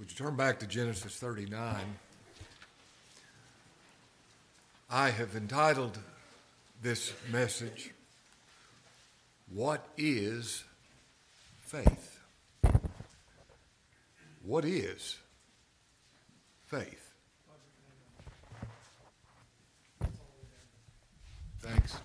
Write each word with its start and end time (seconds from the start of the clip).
Would 0.00 0.10
you 0.10 0.16
turn 0.16 0.34
back 0.34 0.58
to 0.60 0.66
Genesis 0.66 1.14
39? 1.16 1.76
I 4.90 5.10
have 5.10 5.36
entitled 5.36 5.98
this 6.80 7.12
message, 7.30 7.90
What 9.52 9.86
is 9.98 10.64
Faith? 11.66 12.18
What 14.42 14.64
is 14.64 15.18
faith? 16.66 17.12
Thanks. 21.60 21.98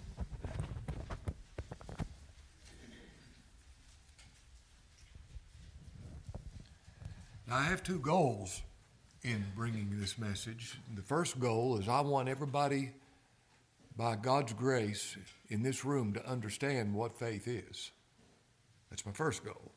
Now, 7.48 7.58
I 7.58 7.64
have 7.64 7.75
two 7.86 8.00
goals 8.00 8.64
in 9.22 9.46
bringing 9.56 9.88
this 10.00 10.18
message. 10.18 10.80
The 10.96 11.04
first 11.04 11.40
goal 11.40 11.78
is 11.78 11.88
I 11.88 12.02
want 12.02 12.28
everybody, 12.28 12.90
by 13.96 14.16
God's 14.16 14.54
grace, 14.54 15.16
in 15.50 15.62
this 15.62 15.86
room 15.86 16.12
to 16.14 16.28
understand 16.28 16.96
what 16.96 17.20
faith 17.20 17.48
is. 17.48 17.92
That's 18.90 19.06
my 19.06 19.12
first 19.12 19.46
goal. 19.46 19.72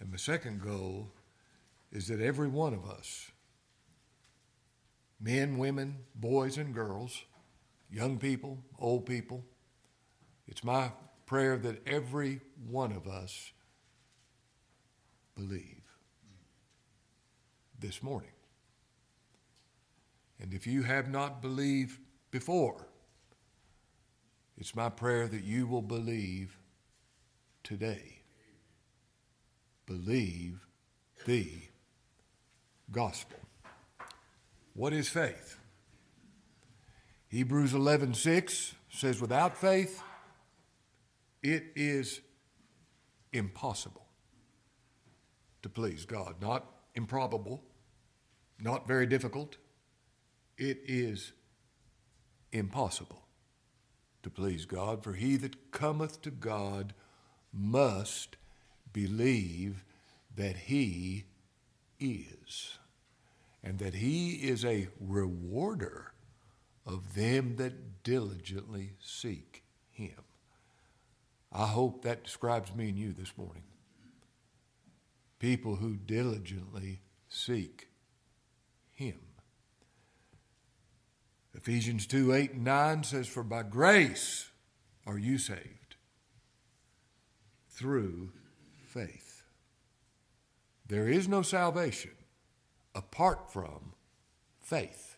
And 0.00 0.10
my 0.10 0.16
second 0.16 0.60
goal 0.60 1.12
is 1.92 2.08
that 2.08 2.20
every 2.20 2.48
one 2.48 2.74
of 2.74 2.84
us, 2.84 3.30
men, 5.20 5.58
women, 5.58 5.98
boys, 6.16 6.58
and 6.58 6.74
girls, 6.74 7.22
young 7.88 8.18
people, 8.18 8.58
old 8.80 9.06
people, 9.06 9.44
it's 10.48 10.64
my 10.64 10.90
prayer 11.24 11.56
that 11.56 11.86
every 11.86 12.40
one 12.68 12.90
of 12.90 13.06
us 13.06 13.52
believe 15.36 15.77
this 17.78 18.02
morning. 18.02 18.30
And 20.40 20.54
if 20.54 20.66
you 20.66 20.82
have 20.82 21.08
not 21.08 21.42
believed 21.42 22.00
before, 22.30 22.86
it's 24.56 24.74
my 24.74 24.88
prayer 24.88 25.28
that 25.28 25.44
you 25.44 25.66
will 25.66 25.82
believe 25.82 26.58
today. 27.62 28.22
Believe 29.86 30.66
the 31.26 31.48
gospel. 32.90 33.38
What 34.74 34.92
is 34.92 35.08
faith? 35.08 35.58
Hebrews 37.28 37.72
11:6 37.72 38.74
says 38.90 39.20
without 39.20 39.56
faith 39.56 40.02
it 41.42 41.72
is 41.76 42.20
impossible 43.32 44.06
to 45.62 45.68
please 45.68 46.04
God. 46.04 46.40
Not 46.40 46.66
improbable, 46.94 47.62
not 48.60 48.88
very 48.88 49.06
difficult. 49.06 49.56
It 50.56 50.80
is 50.86 51.32
impossible 52.52 53.22
to 54.22 54.30
please 54.30 54.64
God, 54.64 55.04
for 55.04 55.12
he 55.12 55.36
that 55.36 55.70
cometh 55.70 56.22
to 56.22 56.30
God 56.30 56.94
must 57.52 58.36
believe 58.92 59.84
that 60.34 60.56
he 60.56 61.24
is, 62.00 62.78
and 63.62 63.78
that 63.78 63.94
he 63.94 64.34
is 64.34 64.64
a 64.64 64.88
rewarder 65.00 66.12
of 66.86 67.14
them 67.14 67.56
that 67.56 68.02
diligently 68.02 68.92
seek 69.00 69.62
him. 69.90 70.24
I 71.52 71.66
hope 71.66 72.02
that 72.02 72.24
describes 72.24 72.74
me 72.74 72.88
and 72.88 72.98
you 72.98 73.12
this 73.12 73.36
morning. 73.36 73.64
People 75.38 75.76
who 75.76 75.96
diligently 75.96 77.00
seek 77.28 77.88
him. 78.98 79.18
Ephesians 81.54 82.06
2 82.06 82.32
8 82.32 82.52
and 82.54 82.64
9 82.64 83.04
says, 83.04 83.28
For 83.28 83.44
by 83.44 83.62
grace 83.62 84.50
are 85.06 85.18
you 85.18 85.38
saved 85.38 85.96
through 87.70 88.32
faith. 88.86 89.42
There 90.88 91.08
is 91.08 91.28
no 91.28 91.42
salvation 91.42 92.10
apart 92.94 93.52
from 93.52 93.92
faith. 94.60 95.16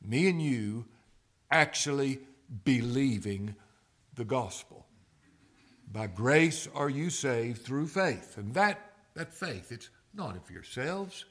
Me 0.00 0.28
and 0.28 0.40
you 0.40 0.84
actually 1.50 2.20
believing 2.64 3.56
the 4.14 4.24
gospel. 4.24 4.86
By 5.92 6.06
grace 6.06 6.68
are 6.74 6.88
you 6.88 7.10
saved 7.10 7.62
through 7.62 7.88
faith. 7.88 8.36
And 8.38 8.54
that, 8.54 8.92
that 9.14 9.34
faith, 9.34 9.72
it's 9.72 9.90
not 10.14 10.36
of 10.36 10.48
yourselves, 10.50 11.24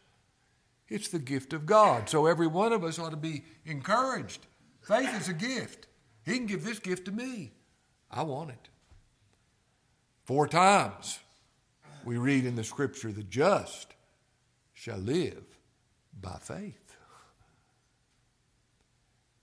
it's 0.90 1.10
the 1.10 1.20
gift 1.20 1.54
of 1.54 1.66
God. 1.66 2.10
So 2.10 2.26
every 2.26 2.48
one 2.48 2.74
of 2.74 2.84
us 2.84 2.98
ought 2.98 3.12
to 3.12 3.18
be 3.18 3.44
encouraged. 3.66 4.48
Faith 4.82 5.16
is 5.20 5.30
a 5.30 5.34
gift. 5.34 5.88
He 6.26 6.36
can 6.36 6.48
give 6.48 6.64
this 6.64 6.80
gift 6.80 7.06
to 7.06 7.12
me. 7.12 7.52
I 8.12 8.24
want 8.24 8.50
it. 8.50 8.70
Four 10.26 10.48
times 10.48 11.20
we 12.04 12.18
read 12.18 12.46
in 12.46 12.56
the 12.56 12.64
scripture 12.64 13.12
the 13.12 13.24
just 13.24 13.94
shall 14.74 14.98
live 14.98 15.44
by 16.20 16.38
faith. 16.40 16.96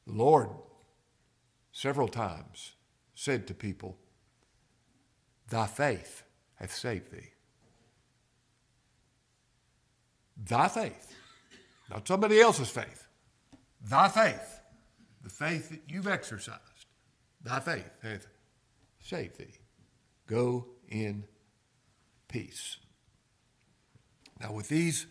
The 0.07 0.13
Lord 0.13 0.51
several 1.73 2.09
times 2.09 2.73
said 3.15 3.47
to 3.47 3.55
people, 3.55 3.97
Thy 5.49 5.67
faith 5.67 6.23
hath 6.55 6.75
saved 6.75 7.13
thee. 7.13 7.33
Thy 10.37 10.69
faith 10.69 11.16
not 11.91 12.07
somebody 12.07 12.41
else's 12.41 12.69
faith. 12.69 13.07
Thy 13.81 14.09
faith, 14.09 14.61
the 15.23 15.31
faith 15.31 15.71
that 15.71 15.83
you've 15.89 16.09
exercised, 16.09 16.87
thy 17.43 17.61
faith 17.61 17.91
hath 18.03 18.27
saved 19.01 19.39
thee. 19.39 19.59
Go 20.27 20.67
in 20.89 21.25
peace. 22.29 22.79
Now, 24.41 24.53
with 24.53 24.69
these 24.69 25.07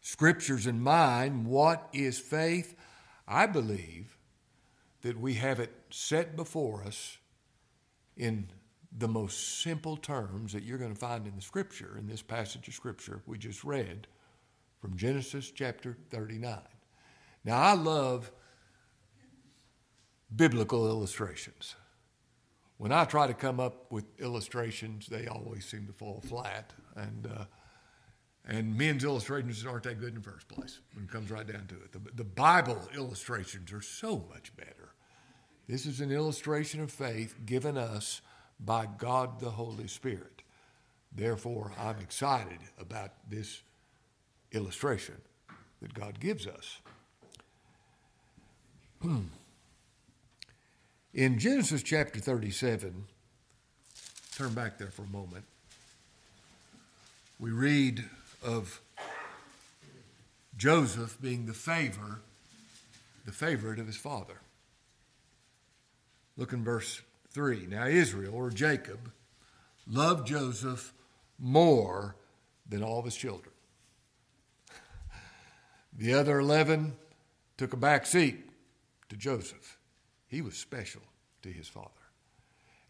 scriptures 0.00 0.66
in 0.66 0.80
mind, 0.80 1.46
what 1.46 1.88
is 1.92 2.18
faith? 2.18 2.74
I 3.26 3.46
believe 3.46 4.18
that 5.02 5.18
we 5.18 5.34
have 5.34 5.60
it 5.60 5.72
set 5.90 6.36
before 6.36 6.84
us 6.84 7.18
in 8.16 8.48
the 8.96 9.08
most 9.08 9.62
simple 9.62 9.96
terms 9.96 10.52
that 10.52 10.62
you're 10.62 10.78
going 10.78 10.92
to 10.94 10.98
find 10.98 11.26
in 11.26 11.34
the 11.34 11.42
scripture, 11.42 11.96
in 11.98 12.06
this 12.06 12.22
passage 12.22 12.68
of 12.68 12.74
scripture 12.74 13.22
we 13.26 13.38
just 13.38 13.64
read 13.64 14.06
from 14.84 14.98
Genesis 14.98 15.50
chapter 15.50 15.96
39. 16.10 16.58
Now, 17.42 17.56
I 17.56 17.72
love 17.72 18.30
biblical 20.36 20.86
illustrations. 20.86 21.74
When 22.76 22.92
I 22.92 23.06
try 23.06 23.26
to 23.26 23.32
come 23.32 23.60
up 23.60 23.90
with 23.90 24.04
illustrations, 24.20 25.06
they 25.06 25.26
always 25.26 25.64
seem 25.64 25.86
to 25.86 25.94
fall 25.94 26.22
flat. 26.28 26.74
And, 26.96 27.26
uh, 27.34 27.44
and 28.46 28.76
men's 28.76 29.04
illustrations 29.04 29.64
aren't 29.64 29.84
that 29.84 30.00
good 30.00 30.10
in 30.10 30.16
the 30.16 30.20
first 30.20 30.48
place 30.48 30.80
when 30.92 31.06
it 31.06 31.10
comes 31.10 31.30
right 31.30 31.46
down 31.46 31.66
to 31.68 31.76
it. 31.76 31.92
The, 31.92 32.00
the 32.16 32.24
Bible 32.24 32.86
illustrations 32.94 33.72
are 33.72 33.80
so 33.80 34.26
much 34.30 34.54
better. 34.54 34.92
This 35.66 35.86
is 35.86 36.02
an 36.02 36.12
illustration 36.12 36.82
of 36.82 36.90
faith 36.90 37.36
given 37.46 37.78
us 37.78 38.20
by 38.60 38.86
God 38.98 39.40
the 39.40 39.52
Holy 39.52 39.88
Spirit. 39.88 40.42
Therefore, 41.10 41.72
I'm 41.78 42.00
excited 42.00 42.58
about 42.78 43.12
this 43.30 43.62
illustration 44.54 45.16
that 45.82 45.94
God 45.94 46.20
gives 46.20 46.46
us. 46.46 46.78
Hmm. 49.02 49.24
In 51.12 51.38
Genesis 51.38 51.82
chapter 51.82 52.18
37, 52.18 53.04
turn 54.36 54.54
back 54.54 54.78
there 54.78 54.90
for 54.90 55.02
a 55.02 55.06
moment, 55.06 55.44
we 57.38 57.50
read 57.50 58.04
of 58.42 58.80
Joseph 60.56 61.20
being 61.20 61.46
the 61.46 61.52
favor, 61.52 62.20
the 63.26 63.32
favorite 63.32 63.78
of 63.78 63.86
his 63.86 63.96
father. 63.96 64.40
Look 66.36 66.52
in 66.52 66.64
verse 66.64 67.02
3. 67.32 67.66
Now 67.68 67.86
Israel, 67.86 68.34
or 68.34 68.50
Jacob, 68.50 69.10
loved 69.86 70.26
Joseph 70.26 70.92
more 71.38 72.16
than 72.68 72.82
all 72.82 72.98
of 72.98 73.04
his 73.04 73.16
children. 73.16 73.53
The 75.96 76.14
other 76.14 76.40
11 76.40 76.96
took 77.56 77.72
a 77.72 77.76
back 77.76 78.04
seat 78.06 78.50
to 79.08 79.16
Joseph. 79.16 79.78
He 80.26 80.42
was 80.42 80.56
special 80.56 81.02
to 81.42 81.50
his 81.50 81.68
father. 81.68 81.90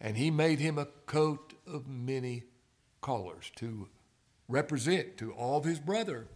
And 0.01 0.17
he 0.17 0.31
made 0.31 0.59
him 0.59 0.79
a 0.79 0.87
coat 1.07 1.53
of 1.67 1.87
many 1.87 2.45
colors 3.03 3.51
to 3.57 3.89
represent 4.49 5.19
to 5.19 5.33
all 5.33 5.59
of 5.59 5.65
his 5.65 5.81
brothers. 5.81 6.27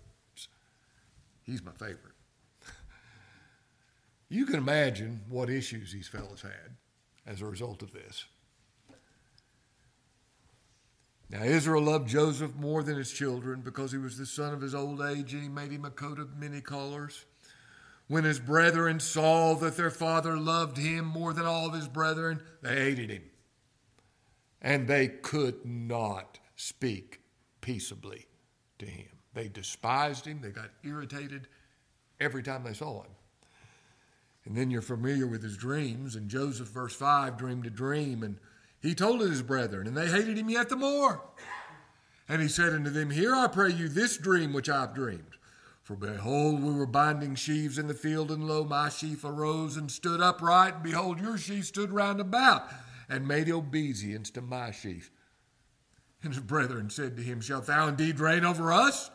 He's 1.42 1.64
my 1.64 1.72
favorite. 1.72 2.14
you 4.28 4.44
can 4.44 4.56
imagine 4.56 5.22
what 5.28 5.48
issues 5.48 5.92
these 5.92 6.08
fellows 6.08 6.42
had 6.42 6.76
as 7.26 7.40
a 7.40 7.46
result 7.46 7.82
of 7.82 7.92
this. 7.92 8.26
Now 11.30 11.42
Israel 11.42 11.82
loved 11.82 12.08
Joseph 12.08 12.54
more 12.54 12.82
than 12.82 12.96
his 12.96 13.12
children 13.12 13.60
because 13.60 13.92
he 13.92 13.98
was 13.98 14.16
the 14.16 14.26
son 14.26 14.54
of 14.54 14.62
his 14.62 14.74
old 14.74 15.02
age 15.02 15.34
and 15.34 15.42
he 15.42 15.48
made 15.48 15.70
him 15.70 15.84
a 15.84 15.90
coat 15.90 16.18
of 16.18 16.38
many 16.38 16.60
colors. 16.60 17.26
When 18.06 18.24
his 18.24 18.40
brethren 18.40 19.00
saw 19.00 19.54
that 19.56 19.76
their 19.76 19.90
father 19.90 20.38
loved 20.38 20.78
him 20.78 21.04
more 21.04 21.34
than 21.34 21.44
all 21.44 21.66
of 21.66 21.74
his 21.74 21.88
brethren, 21.88 22.40
they 22.62 22.74
hated 22.74 23.10
him. 23.10 23.24
And 24.62 24.88
they 24.88 25.08
could 25.08 25.66
not 25.66 26.38
speak 26.56 27.20
peaceably 27.60 28.26
to 28.78 28.86
him. 28.86 29.08
They 29.34 29.48
despised 29.48 30.24
him, 30.24 30.40
they 30.40 30.50
got 30.50 30.70
irritated 30.82 31.48
every 32.18 32.42
time 32.42 32.64
they 32.64 32.72
saw 32.72 33.02
him. 33.02 33.10
And 34.46 34.56
then 34.56 34.70
you're 34.70 34.80
familiar 34.80 35.26
with 35.26 35.42
his 35.42 35.58
dreams, 35.58 36.16
and 36.16 36.30
Joseph, 36.30 36.68
verse 36.68 36.94
5, 36.94 37.36
dreamed 37.36 37.66
a 37.66 37.70
dream, 37.70 38.22
and 38.22 38.38
he 38.80 38.94
told 38.94 39.22
it 39.22 39.30
his 39.30 39.42
brethren, 39.42 39.86
and 39.86 39.96
they 39.96 40.08
hated 40.08 40.38
him 40.38 40.50
yet 40.50 40.68
the 40.68 40.76
more. 40.76 41.22
And 42.28 42.42
he 42.42 42.48
said 42.48 42.72
unto 42.72 42.90
them, 42.90 43.10
Hear, 43.10 43.34
I 43.34 43.48
pray 43.48 43.70
you, 43.70 43.88
this 43.88 44.16
dream 44.16 44.52
which 44.52 44.68
I've 44.68 44.94
dreamed. 44.94 45.36
For 45.82 45.96
behold, 45.96 46.62
we 46.62 46.74
were 46.74 46.86
binding 46.86 47.34
sheaves 47.34 47.78
in 47.78 47.88
the 47.88 47.94
field, 47.94 48.30
and 48.30 48.46
lo, 48.46 48.62
my 48.64 48.90
sheaf 48.90 49.24
arose 49.24 49.76
and 49.76 49.90
stood 49.90 50.20
upright, 50.20 50.74
and 50.74 50.82
behold, 50.82 51.18
your 51.18 51.38
sheaf 51.38 51.64
stood 51.64 51.90
round 51.90 52.20
about, 52.20 52.68
and 53.08 53.26
made 53.26 53.50
obeisance 53.50 54.30
to 54.32 54.42
my 54.42 54.70
sheaf. 54.70 55.10
And 56.22 56.34
his 56.34 56.42
brethren 56.42 56.90
said 56.90 57.16
to 57.16 57.22
him, 57.22 57.40
Shalt 57.40 57.66
thou 57.66 57.88
indeed 57.88 58.20
reign 58.20 58.44
over 58.44 58.72
us? 58.72 59.10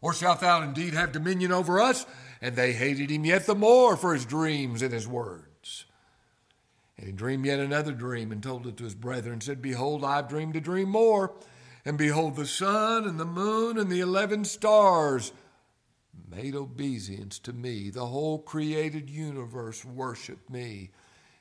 Or 0.00 0.14
shalt 0.14 0.40
thou 0.40 0.62
indeed 0.62 0.94
have 0.94 1.12
dominion 1.12 1.52
over 1.52 1.80
us? 1.80 2.06
And 2.40 2.54
they 2.54 2.72
hated 2.72 3.10
him 3.10 3.24
yet 3.24 3.46
the 3.46 3.54
more 3.54 3.96
for 3.96 4.14
his 4.14 4.24
dreams 4.24 4.80
and 4.80 4.92
his 4.92 5.08
words. 5.08 5.49
And 7.00 7.06
he 7.06 7.12
dreamed 7.12 7.46
yet 7.46 7.58
another 7.58 7.92
dream 7.92 8.30
and 8.30 8.42
told 8.42 8.66
it 8.66 8.76
to 8.76 8.84
his 8.84 8.94
brethren, 8.94 9.34
and 9.34 9.42
said, 9.42 9.62
Behold, 9.62 10.04
I've 10.04 10.28
dreamed 10.28 10.54
a 10.56 10.60
dream 10.60 10.90
more. 10.90 11.32
And 11.86 11.96
behold, 11.96 12.36
the 12.36 12.46
sun 12.46 13.08
and 13.08 13.18
the 13.18 13.24
moon 13.24 13.78
and 13.78 13.90
the 13.90 14.00
eleven 14.00 14.44
stars 14.44 15.32
made 16.30 16.54
obeisance 16.54 17.38
to 17.38 17.54
me. 17.54 17.88
The 17.88 18.04
whole 18.04 18.38
created 18.38 19.08
universe 19.08 19.82
worshiped 19.82 20.50
me. 20.50 20.90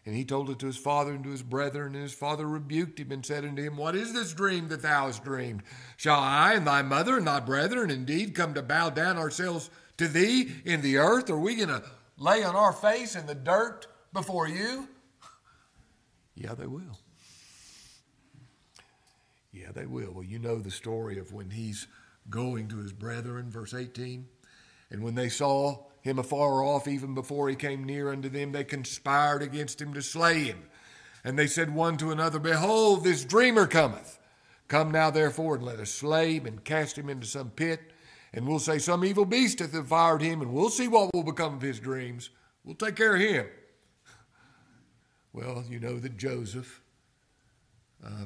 And 0.05 0.15
he 0.15 0.23
told 0.23 0.49
it 0.49 0.59
to 0.59 0.65
his 0.65 0.77
father 0.77 1.11
and 1.11 1.25
to 1.25 1.29
his 1.29 1.43
brethren, 1.43 1.93
and 1.93 2.03
his 2.03 2.13
father 2.13 2.47
rebuked 2.47 2.97
him 2.97 3.11
and 3.11 3.25
said 3.25 3.43
unto 3.43 3.61
him, 3.61 3.75
What 3.75 3.97
is 3.97 4.13
this 4.13 4.33
dream 4.33 4.69
that 4.69 4.81
thou 4.81 5.07
hast 5.07 5.25
dreamed? 5.25 5.63
Shall 5.97 6.21
I 6.21 6.53
and 6.53 6.65
thy 6.65 6.83
mother 6.83 7.17
and 7.17 7.27
thy 7.27 7.41
brethren 7.41 7.91
indeed 7.91 8.33
come 8.33 8.53
to 8.53 8.61
bow 8.61 8.91
down 8.91 9.17
ourselves 9.17 9.69
to 9.97 10.07
thee 10.07 10.53
in 10.63 10.79
the 10.81 10.97
earth? 10.97 11.29
Are 11.29 11.37
we 11.37 11.55
going 11.55 11.67
to 11.67 11.83
lay 12.17 12.45
on 12.45 12.55
our 12.55 12.71
face 12.71 13.17
in 13.17 13.27
the 13.27 13.35
dirt 13.35 13.87
before 14.13 14.47
you? 14.47 14.87
Yeah, 16.39 16.53
they 16.53 16.67
will. 16.67 16.97
Yeah, 19.51 19.71
they 19.73 19.85
will. 19.85 20.13
Well, 20.13 20.23
you 20.23 20.39
know 20.39 20.59
the 20.59 20.71
story 20.71 21.19
of 21.19 21.33
when 21.33 21.49
he's 21.49 21.85
going 22.29 22.69
to 22.69 22.77
his 22.77 22.93
brethren, 22.93 23.49
verse 23.49 23.73
18. 23.73 24.25
And 24.89 25.03
when 25.03 25.15
they 25.15 25.27
saw 25.27 25.83
him 26.01 26.17
afar 26.17 26.63
off, 26.63 26.87
even 26.87 27.13
before 27.13 27.49
he 27.49 27.55
came 27.55 27.83
near 27.83 28.09
unto 28.09 28.29
them, 28.29 28.53
they 28.53 28.63
conspired 28.63 29.43
against 29.43 29.81
him 29.81 29.93
to 29.93 30.01
slay 30.01 30.45
him. 30.45 30.63
And 31.25 31.37
they 31.37 31.47
said 31.47 31.75
one 31.75 31.97
to 31.97 32.11
another, 32.11 32.39
Behold, 32.39 33.03
this 33.03 33.25
dreamer 33.25 33.67
cometh. 33.67 34.17
Come 34.69 34.91
now, 34.91 35.09
therefore, 35.09 35.55
and 35.55 35.65
let 35.65 35.79
us 35.79 35.91
slay 35.91 36.35
him 36.35 36.45
and 36.45 36.63
cast 36.63 36.97
him 36.97 37.09
into 37.09 37.27
some 37.27 37.49
pit. 37.49 37.81
And 38.31 38.47
we'll 38.47 38.59
say, 38.59 38.77
Some 38.79 39.03
evil 39.03 39.25
beast 39.25 39.59
hath 39.59 39.73
devoured 39.73 40.21
him, 40.21 40.41
and 40.41 40.53
we'll 40.53 40.69
see 40.69 40.87
what 40.87 41.13
will 41.13 41.23
become 41.23 41.55
of 41.55 41.61
his 41.61 41.81
dreams. 41.81 42.29
We'll 42.63 42.75
take 42.75 42.95
care 42.95 43.15
of 43.15 43.21
him. 43.21 43.47
Well, 45.39 45.63
you 45.69 45.79
know 45.79 45.97
that 45.99 46.17
Joseph 46.17 46.81
uh, 48.05 48.25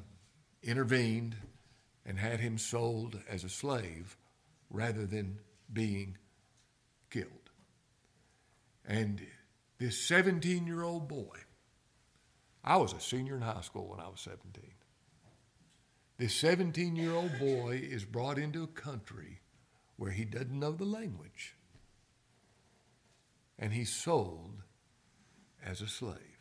intervened 0.63 1.36
and 2.07 2.18
had 2.18 2.39
him 2.39 2.57
sold 2.57 3.19
as 3.30 3.44
a 3.44 3.50
slave 3.50 4.18
rather 4.71 5.06
than 5.06 5.38
being 5.71 6.18
killed. 7.12 7.51
And 8.83 9.21
this 9.77 9.95
17 10.00 10.65
year 10.65 10.81
old 10.81 11.07
boy, 11.07 11.38
I 12.63 12.77
was 12.77 12.94
a 12.94 13.00
senior 13.00 13.36
in 13.36 13.44
high 13.44 13.62
school 13.62 13.89
when 13.89 14.00
I 14.00 14.10
was 14.10 14.21
17. 14.21 14.63
This 16.18 16.33
17 16.33 16.95
year 16.95 17.13
old 17.13 17.38
boy 17.38 17.80
is 17.83 18.06
brought 18.06 18.39
into 18.39 18.63
a 18.63 18.68
country 18.68 19.42
where 19.98 20.12
he 20.12 20.25
doesn't 20.25 20.60
know 20.60 20.71
the 20.71 20.83
language. 20.83 21.57
And 23.60 23.71
he's 23.71 23.94
sold 23.94 24.63
as 25.63 25.80
a 25.80 25.88
slave. 25.88 26.32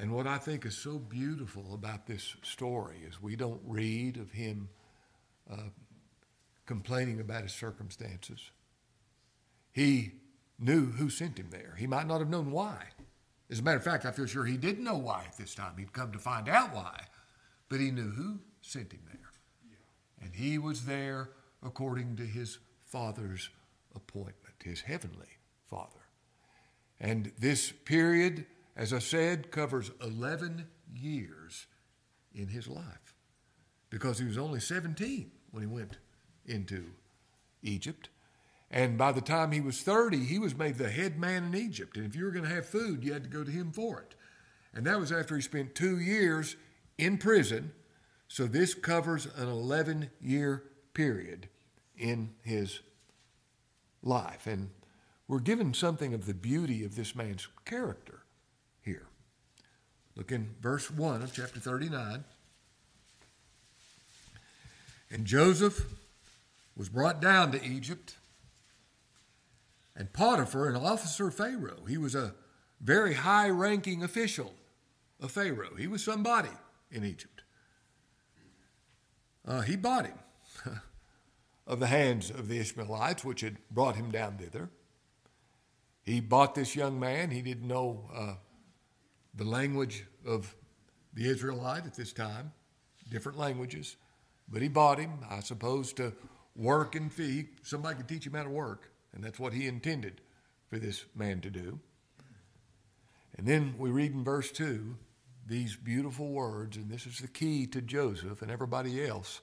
And 0.00 0.12
what 0.12 0.26
I 0.26 0.38
think 0.38 0.64
is 0.64 0.78
so 0.78 0.98
beautiful 0.98 1.74
about 1.74 2.06
this 2.06 2.34
story 2.42 2.96
is 3.06 3.20
we 3.20 3.36
don't 3.36 3.60
read 3.66 4.16
of 4.16 4.30
him 4.30 4.70
uh, 5.52 5.68
complaining 6.64 7.20
about 7.20 7.42
his 7.42 7.52
circumstances. 7.52 8.50
He 9.72 10.12
knew 10.58 10.86
who 10.86 11.10
sent 11.10 11.38
him 11.38 11.48
there. 11.50 11.74
He 11.78 11.86
might 11.86 12.06
not 12.06 12.20
have 12.20 12.30
known 12.30 12.50
why. 12.50 12.86
As 13.50 13.58
a 13.58 13.62
matter 13.62 13.76
of 13.76 13.84
fact, 13.84 14.06
I 14.06 14.10
feel 14.10 14.24
sure 14.24 14.46
he 14.46 14.56
didn't 14.56 14.84
know 14.84 14.96
why 14.96 15.24
at 15.26 15.36
this 15.36 15.54
time. 15.54 15.74
He'd 15.76 15.92
come 15.92 16.12
to 16.12 16.18
find 16.18 16.48
out 16.48 16.74
why. 16.74 16.98
But 17.68 17.80
he 17.80 17.90
knew 17.90 18.08
who 18.08 18.38
sent 18.62 18.92
him 18.92 19.02
there. 19.06 19.32
And 20.22 20.34
he 20.34 20.56
was 20.56 20.86
there 20.86 21.28
according 21.62 22.16
to 22.16 22.24
his 22.24 22.58
father's 22.86 23.50
appointment, 23.94 24.54
his 24.64 24.80
heavenly 24.80 25.36
father. 25.68 26.06
And 26.98 27.32
this 27.38 27.70
period 27.70 28.46
as 28.80 28.94
I 28.94 28.98
said, 28.98 29.50
covers 29.50 29.90
11 30.02 30.66
years 30.90 31.66
in 32.34 32.48
his 32.48 32.66
life 32.66 33.14
because 33.90 34.18
he 34.18 34.24
was 34.24 34.38
only 34.38 34.58
17 34.58 35.30
when 35.50 35.62
he 35.62 35.66
went 35.66 35.98
into 36.46 36.86
Egypt. 37.62 38.08
And 38.70 38.96
by 38.96 39.12
the 39.12 39.20
time 39.20 39.52
he 39.52 39.60
was 39.60 39.82
30, 39.82 40.24
he 40.24 40.38
was 40.38 40.56
made 40.56 40.78
the 40.78 40.88
head 40.88 41.18
man 41.18 41.44
in 41.44 41.56
Egypt. 41.56 41.98
And 41.98 42.06
if 42.06 42.16
you 42.16 42.24
were 42.24 42.30
going 42.30 42.46
to 42.46 42.54
have 42.54 42.64
food, 42.64 43.04
you 43.04 43.12
had 43.12 43.24
to 43.24 43.28
go 43.28 43.44
to 43.44 43.50
him 43.50 43.70
for 43.70 44.00
it. 44.00 44.14
And 44.72 44.86
that 44.86 44.98
was 44.98 45.12
after 45.12 45.36
he 45.36 45.42
spent 45.42 45.74
two 45.74 46.00
years 46.00 46.56
in 46.96 47.18
prison. 47.18 47.72
So 48.28 48.46
this 48.46 48.72
covers 48.72 49.26
an 49.36 49.48
11 49.48 50.10
year 50.22 50.62
period 50.94 51.50
in 51.98 52.30
his 52.42 52.80
life. 54.02 54.46
And 54.46 54.70
we're 55.28 55.40
given 55.40 55.74
something 55.74 56.14
of 56.14 56.24
the 56.24 56.32
beauty 56.32 56.82
of 56.82 56.96
this 56.96 57.14
man's 57.14 57.46
character. 57.66 58.19
Look 60.20 60.32
in 60.32 60.50
verse 60.60 60.90
1 60.90 61.22
of 61.22 61.32
chapter 61.32 61.58
39. 61.58 62.24
And 65.10 65.24
Joseph 65.24 65.94
was 66.76 66.90
brought 66.90 67.22
down 67.22 67.52
to 67.52 67.64
Egypt, 67.64 68.16
and 69.96 70.12
Potiphar, 70.12 70.68
an 70.68 70.76
officer 70.76 71.28
of 71.28 71.34
Pharaoh, 71.34 71.86
he 71.88 71.96
was 71.96 72.14
a 72.14 72.34
very 72.82 73.14
high 73.14 73.48
ranking 73.48 74.02
official 74.02 74.52
of 75.22 75.30
Pharaoh. 75.30 75.74
He 75.78 75.86
was 75.86 76.04
somebody 76.04 76.50
in 76.90 77.02
Egypt. 77.02 77.40
Uh, 79.48 79.62
he 79.62 79.74
bought 79.74 80.04
him 80.04 80.18
of 81.66 81.80
the 81.80 81.86
hands 81.86 82.28
of 82.28 82.48
the 82.48 82.58
Ishmaelites, 82.58 83.24
which 83.24 83.40
had 83.40 83.56
brought 83.70 83.96
him 83.96 84.10
down 84.10 84.36
thither. 84.36 84.68
He 86.02 86.20
bought 86.20 86.54
this 86.54 86.76
young 86.76 87.00
man. 87.00 87.30
He 87.30 87.40
didn't 87.40 87.66
know 87.66 88.10
uh, 88.14 88.34
the 89.34 89.44
language 89.44 90.04
of 90.26 90.54
the 91.14 91.28
Israelite 91.28 91.86
at 91.86 91.94
this 91.94 92.12
time, 92.12 92.52
different 93.10 93.38
languages. 93.38 93.96
But 94.48 94.62
he 94.62 94.68
bought 94.68 94.98
him, 94.98 95.12
I 95.28 95.40
suppose, 95.40 95.92
to 95.94 96.12
work 96.56 96.94
and 96.94 97.12
feed. 97.12 97.48
Somebody 97.62 97.96
could 97.96 98.08
teach 98.08 98.26
him 98.26 98.34
how 98.34 98.42
to 98.42 98.50
work, 98.50 98.90
and 99.12 99.22
that's 99.22 99.38
what 99.38 99.52
he 99.52 99.66
intended 99.66 100.20
for 100.68 100.78
this 100.78 101.04
man 101.14 101.40
to 101.40 101.50
do. 101.50 101.78
And 103.36 103.46
then 103.46 103.74
we 103.78 103.90
read 103.90 104.12
in 104.12 104.24
verse 104.24 104.50
2 104.50 104.96
these 105.46 105.74
beautiful 105.74 106.28
words, 106.28 106.76
and 106.76 106.90
this 106.90 107.06
is 107.06 107.18
the 107.18 107.28
key 107.28 107.66
to 107.68 107.80
Joseph 107.80 108.42
and 108.42 108.50
everybody 108.50 109.04
else. 109.04 109.40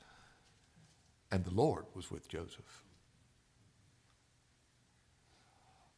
And 1.32 1.44
the 1.44 1.54
Lord 1.54 1.86
was 1.94 2.10
with 2.10 2.30
Joseph. 2.30 2.84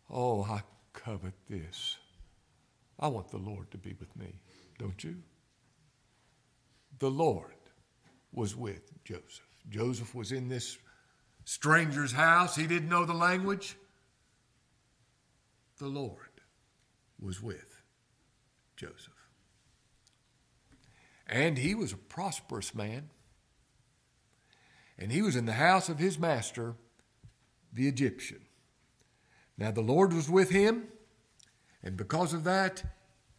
Oh, 0.09 0.43
I 0.43 0.63
covet 0.93 1.33
this. 1.47 1.97
I 2.99 3.07
want 3.07 3.29
the 3.29 3.37
Lord 3.37 3.71
to 3.71 3.77
be 3.77 3.93
with 3.99 4.15
me, 4.15 4.39
don't 4.77 5.03
you? 5.03 5.15
The 6.99 7.09
Lord 7.09 7.55
was 8.33 8.55
with 8.55 8.91
Joseph. 9.05 9.47
Joseph 9.69 10.13
was 10.13 10.31
in 10.31 10.49
this 10.49 10.77
stranger's 11.45 12.11
house. 12.11 12.55
He 12.55 12.67
didn't 12.67 12.89
know 12.89 13.05
the 13.05 13.13
language. 13.13 13.77
The 15.77 15.87
Lord 15.87 16.41
was 17.19 17.41
with 17.41 17.81
Joseph. 18.75 19.13
And 21.25 21.57
he 21.57 21.75
was 21.75 21.93
a 21.93 21.97
prosperous 21.97 22.75
man. 22.75 23.09
And 24.97 25.11
he 25.11 25.21
was 25.21 25.37
in 25.37 25.45
the 25.45 25.53
house 25.53 25.87
of 25.87 25.99
his 25.99 26.19
master, 26.19 26.75
the 27.71 27.87
Egyptian. 27.87 28.41
Now 29.57 29.71
the 29.71 29.81
Lord 29.81 30.11
was 30.11 30.29
with 30.29 30.49
him 30.49 30.87
and 31.83 31.95
because 31.95 32.33
of 32.33 32.43
that, 32.43 32.83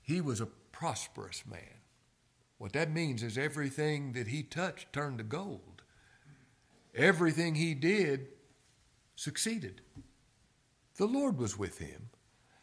he 0.02 0.20
was 0.20 0.40
a 0.40 0.47
prosperous 0.47 1.44
man. 1.49 1.80
What 2.59 2.73
that 2.73 2.90
means 2.90 3.23
is 3.23 3.38
everything 3.38 4.12
that 4.12 4.28
he 4.28 4.42
touched 4.42 4.92
turned 4.92 5.18
to 5.18 5.25
gold. 5.25 5.82
Everything 6.94 7.54
he 7.54 7.75
did 7.75 8.28
succeeded. 9.16 9.80
The 10.97 11.06
Lord 11.06 11.38
was 11.38 11.59
with 11.59 11.78
him, 11.78 12.11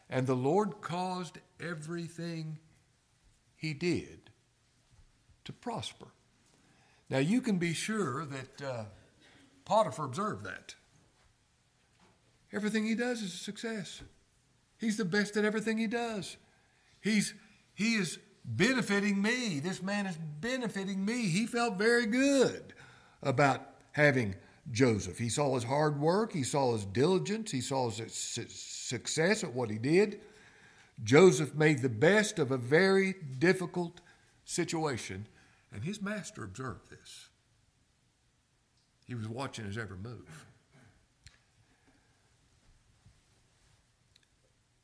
and 0.08 0.26
the 0.26 0.36
Lord 0.36 0.80
caused 0.80 1.38
everything 1.60 2.58
he 3.56 3.74
did 3.74 4.30
to 5.44 5.52
prosper. 5.52 6.08
Now, 7.10 7.18
you 7.18 7.40
can 7.40 7.58
be 7.58 7.72
sure 7.72 8.26
that 8.26 8.62
uh, 8.62 8.84
Potiphar 9.64 10.04
observed 10.04 10.44
that. 10.44 10.74
Everything 12.52 12.86
he 12.86 12.94
does 12.94 13.22
is 13.22 13.34
a 13.34 13.38
success. 13.38 14.02
He's 14.78 14.96
the 14.96 15.04
best 15.04 15.36
at 15.36 15.44
everything 15.44 15.78
he 15.78 15.86
does. 15.86 16.36
He's, 17.00 17.34
he 17.74 17.94
is 17.94 18.18
benefiting 18.44 19.20
me. 19.20 19.60
This 19.60 19.82
man 19.82 20.06
is 20.06 20.18
benefiting 20.40 21.04
me. 21.04 21.28
He 21.28 21.46
felt 21.46 21.76
very 21.76 22.06
good 22.06 22.74
about 23.22 23.68
having 23.92 24.36
Joseph. 24.70 25.18
He 25.18 25.28
saw 25.28 25.54
his 25.54 25.64
hard 25.64 26.00
work, 26.00 26.32
he 26.32 26.42
saw 26.42 26.72
his 26.72 26.84
diligence, 26.84 27.50
he 27.50 27.60
saw 27.60 27.90
his 27.90 28.12
success 28.14 29.42
at 29.42 29.54
what 29.54 29.70
he 29.70 29.78
did. 29.78 30.20
Joseph 31.02 31.54
made 31.54 31.80
the 31.80 31.88
best 31.88 32.38
of 32.38 32.50
a 32.50 32.56
very 32.56 33.14
difficult 33.38 34.00
situation, 34.44 35.26
and 35.72 35.84
his 35.84 36.02
master 36.02 36.44
observed 36.44 36.90
this. 36.90 37.28
He 39.06 39.14
was 39.14 39.28
watching 39.28 39.64
his 39.64 39.78
every 39.78 39.96
move. 39.96 40.46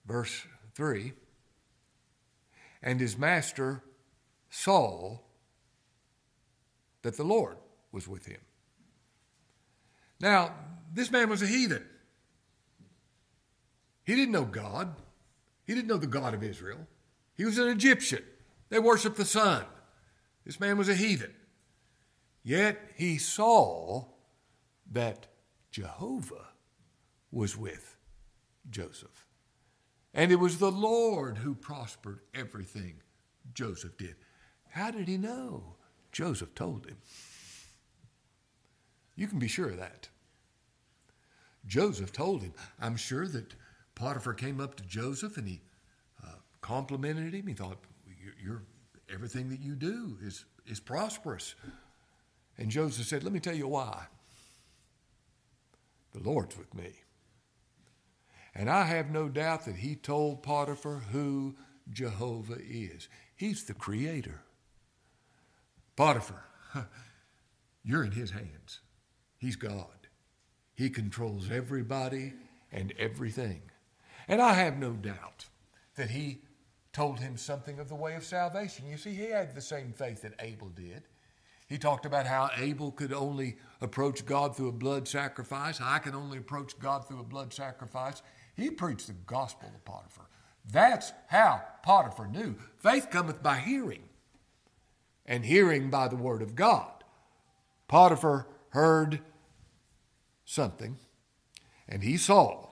Verse 0.07 0.47
3 0.75 1.13
And 2.83 3.01
his 3.01 3.17
master 3.17 3.83
saw 4.51 5.19
that 7.03 7.17
the 7.17 7.25
Lord 7.25 7.57
was 7.93 8.09
with 8.09 8.27
him. 8.27 8.41
Now, 10.21 10.55
this 10.93 11.11
man 11.11 11.29
was 11.29 11.43
a 11.43 11.47
heathen. 11.47 11.85
He 14.05 14.15
didn't 14.15 14.33
know 14.33 14.45
God. 14.45 14.95
He 15.67 15.75
didn't 15.75 15.89
know 15.89 15.97
the 15.97 16.07
God 16.07 16.35
of 16.35 16.43
Israel. 16.43 16.87
He 17.37 17.45
was 17.45 17.59
an 17.59 17.69
Egyptian. 17.69 18.23
They 18.69 18.79
worshiped 18.79 19.17
the 19.17 19.25
sun. 19.25 19.65
This 20.45 20.61
man 20.61 20.79
was 20.79 20.89
a 20.89 20.95
heathen. 20.95 21.35
Yet 22.43 22.79
he 22.97 23.19
saw 23.19 24.05
that 24.93 25.27
Jehovah 25.71 26.49
was 27.33 27.57
with 27.57 27.97
Joseph. 28.71 29.24
And 30.15 30.31
it 30.31 30.37
was 30.37 30.59
the 30.59 30.71
Lord 30.71 31.39
who 31.39 31.55
prospered 31.55 32.21
everything 32.35 32.95
Joseph 33.53 33.97
did. 33.99 34.15
How 34.71 34.93
did 34.93 35.09
he 35.09 35.19
know? 35.19 35.75
Joseph 36.13 36.55
told 36.55 36.87
him. 36.87 36.97
You 39.17 39.27
can 39.27 39.41
be 39.41 39.49
sure 39.49 39.71
of 39.71 39.79
that. 39.79 40.09
Joseph 41.67 42.13
told 42.13 42.43
him. 42.43 42.53
I'm 42.81 42.97
sure 42.97 43.27
that 43.29 43.55
Potiphar 43.95 44.35
came 44.35 44.61
up 44.61 44.77
to 44.77 44.85
Joseph 44.85 45.37
and 45.37 45.49
he 45.49 45.61
uh, 46.25 46.37
complimented 46.61 47.35
him. 47.35 47.47
He 47.47 47.55
thought, 47.55 47.79
you're, 48.43 48.63
everything 49.13 49.49
that 49.51 49.61
you 49.61 49.75
do 49.75 50.17
is, 50.23 50.45
is 50.67 50.81
prosperous. 50.81 51.55
And 52.59 52.71
Joseph 52.71 53.07
said, 53.07 53.25
Let 53.25 53.33
me 53.33 53.41
tell 53.41 53.55
you 53.55 53.69
why. 53.69 54.07
The 56.13 56.21
Lord's 56.21 56.57
with 56.57 56.73
me. 56.75 56.93
And 58.55 58.71
I 58.71 58.85
have 58.85 59.11
no 59.11 59.29
doubt 59.29 59.65
that 59.65 59.77
he 59.77 59.97
told 59.97 60.43
Potiphar 60.43 61.03
who 61.11 61.57
Jehovah 61.91 62.59
is. 62.61 63.09
He's 63.35 63.65
the 63.65 63.75
creator. 63.75 64.43
Potiphar, 65.97 66.45
you're 67.85 68.05
in 68.05 68.13
his 68.13 68.31
hands. 68.31 68.81
He's 69.39 69.57
God. 69.57 70.09
He 70.75 70.91
controls 70.91 71.51
everybody 71.51 72.35
and 72.73 72.93
everything. 72.99 73.63
And 74.27 74.41
I 74.41 74.55
have 74.55 74.79
no 74.79 74.93
doubt 74.93 75.47
that 75.97 76.11
he 76.11 76.41
told 76.93 77.21
him 77.21 77.37
something 77.37 77.79
of 77.79 77.89
the 77.89 77.95
way 77.95 78.15
of 78.15 78.25
salvation. 78.25 78.89
You 78.89 78.97
see, 78.97 79.15
he 79.15 79.27
had 79.27 79.55
the 79.55 79.61
same 79.61 79.93
faith 79.93 80.23
that 80.23 80.35
Abel 80.41 80.69
did. 80.69 81.03
He 81.67 81.79
talked 81.79 82.07
about 82.07 82.27
how 82.27 82.51
Abel 82.57 82.93
could 82.93 83.13
only 83.13 83.57
approach 83.81 84.25
God 84.27 84.57
through 84.57 84.69
a 84.69 84.73
blood 84.73 85.09
sacrifice. 85.09 85.81
I 85.81 85.99
can 85.99 86.15
only 86.15 86.39
approach 86.39 86.79
God 86.79 87.07
through 87.07 87.21
a 87.21 87.25
blood 87.25 87.53
sacrifice. 87.53 88.23
He 88.57 88.71
preached 88.71 89.07
the 89.09 89.13
gospel 89.13 89.69
to 89.73 89.79
Potiphar. 89.79 90.27
That's 90.71 91.13
how 91.29 91.63
Potiphar 91.83 92.29
knew. 92.29 92.57
Faith 92.79 93.09
cometh 93.11 93.43
by 93.43 93.59
hearing, 93.59 94.09
and 95.27 95.45
hearing 95.45 95.91
by 95.91 96.09
the 96.09 96.17
word 96.17 96.43
of 96.43 96.55
God. 96.55 97.05
Potiphar 97.89 98.47
heard 98.71 99.21
something, 100.45 100.99
and 101.89 102.03
he 102.03 102.17
saw 102.17 102.69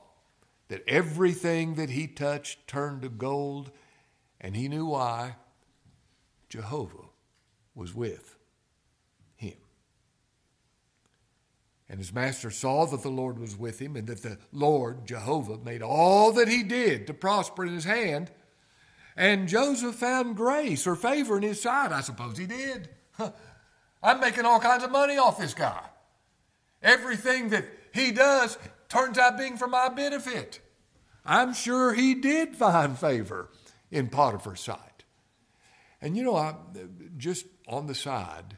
that 0.69 0.83
everything 0.89 1.75
that 1.75 1.91
he 1.91 2.07
touched 2.07 2.67
turned 2.67 3.03
to 3.03 3.09
gold, 3.09 3.71
and 4.41 4.57
he 4.57 4.69
knew 4.69 4.87
why 4.87 5.37
Jehovah 6.49 7.09
was 7.75 7.95
with 7.95 8.37
him. 9.37 9.57
And 11.93 12.01
his 12.01 12.15
master 12.15 12.51
saw 12.51 12.87
that 12.87 13.03
the 13.03 13.11
Lord 13.11 13.39
was 13.39 13.55
with 13.55 13.79
him, 13.79 13.97
and 13.97 14.07
that 14.07 14.23
the 14.23 14.39
Lord, 14.51 15.07
Jehovah, 15.07 15.59
made 15.59 15.83
all 15.83 16.33
that 16.33 16.49
he 16.49 16.63
did 16.63 17.07
to 17.07 17.13
prosper 17.13 17.67
in 17.67 17.75
his 17.75 17.85
hand. 17.85 18.31
And 19.15 19.47
Joseph 19.47 19.97
found 19.97 20.35
grace 20.35 20.87
or 20.87 20.97
favor 20.97 21.37
in 21.37 21.43
his 21.43 21.61
sight. 21.61 21.93
I 21.93 22.01
suppose 22.01 22.39
he 22.39 22.47
did. 22.47 22.89
I'm 24.03 24.21
making 24.21 24.47
all 24.47 24.59
kinds 24.59 24.85
of 24.85 24.91
money 24.91 25.19
off 25.19 25.37
this 25.37 25.53
guy. 25.53 25.83
Everything 26.83 27.51
that 27.51 27.67
he 27.93 28.11
does 28.11 28.57
turns 28.89 29.19
out 29.19 29.37
being 29.37 29.59
for 29.59 29.69
my 29.69 29.91
benefit. 29.91 30.61
I'm 31.27 31.53
sure 31.53 31.93
he 31.93 32.15
did 32.15 32.57
find 32.57 32.99
favor 32.99 33.51
in 33.91 34.09
Potiphar's 34.09 34.61
sight. 34.61 35.05
And 36.01 36.17
you 36.17 36.23
know, 36.23 36.37
I, 36.37 36.55
just 37.19 37.45
on 37.69 37.87
the 37.87 37.95
side, 37.95 38.57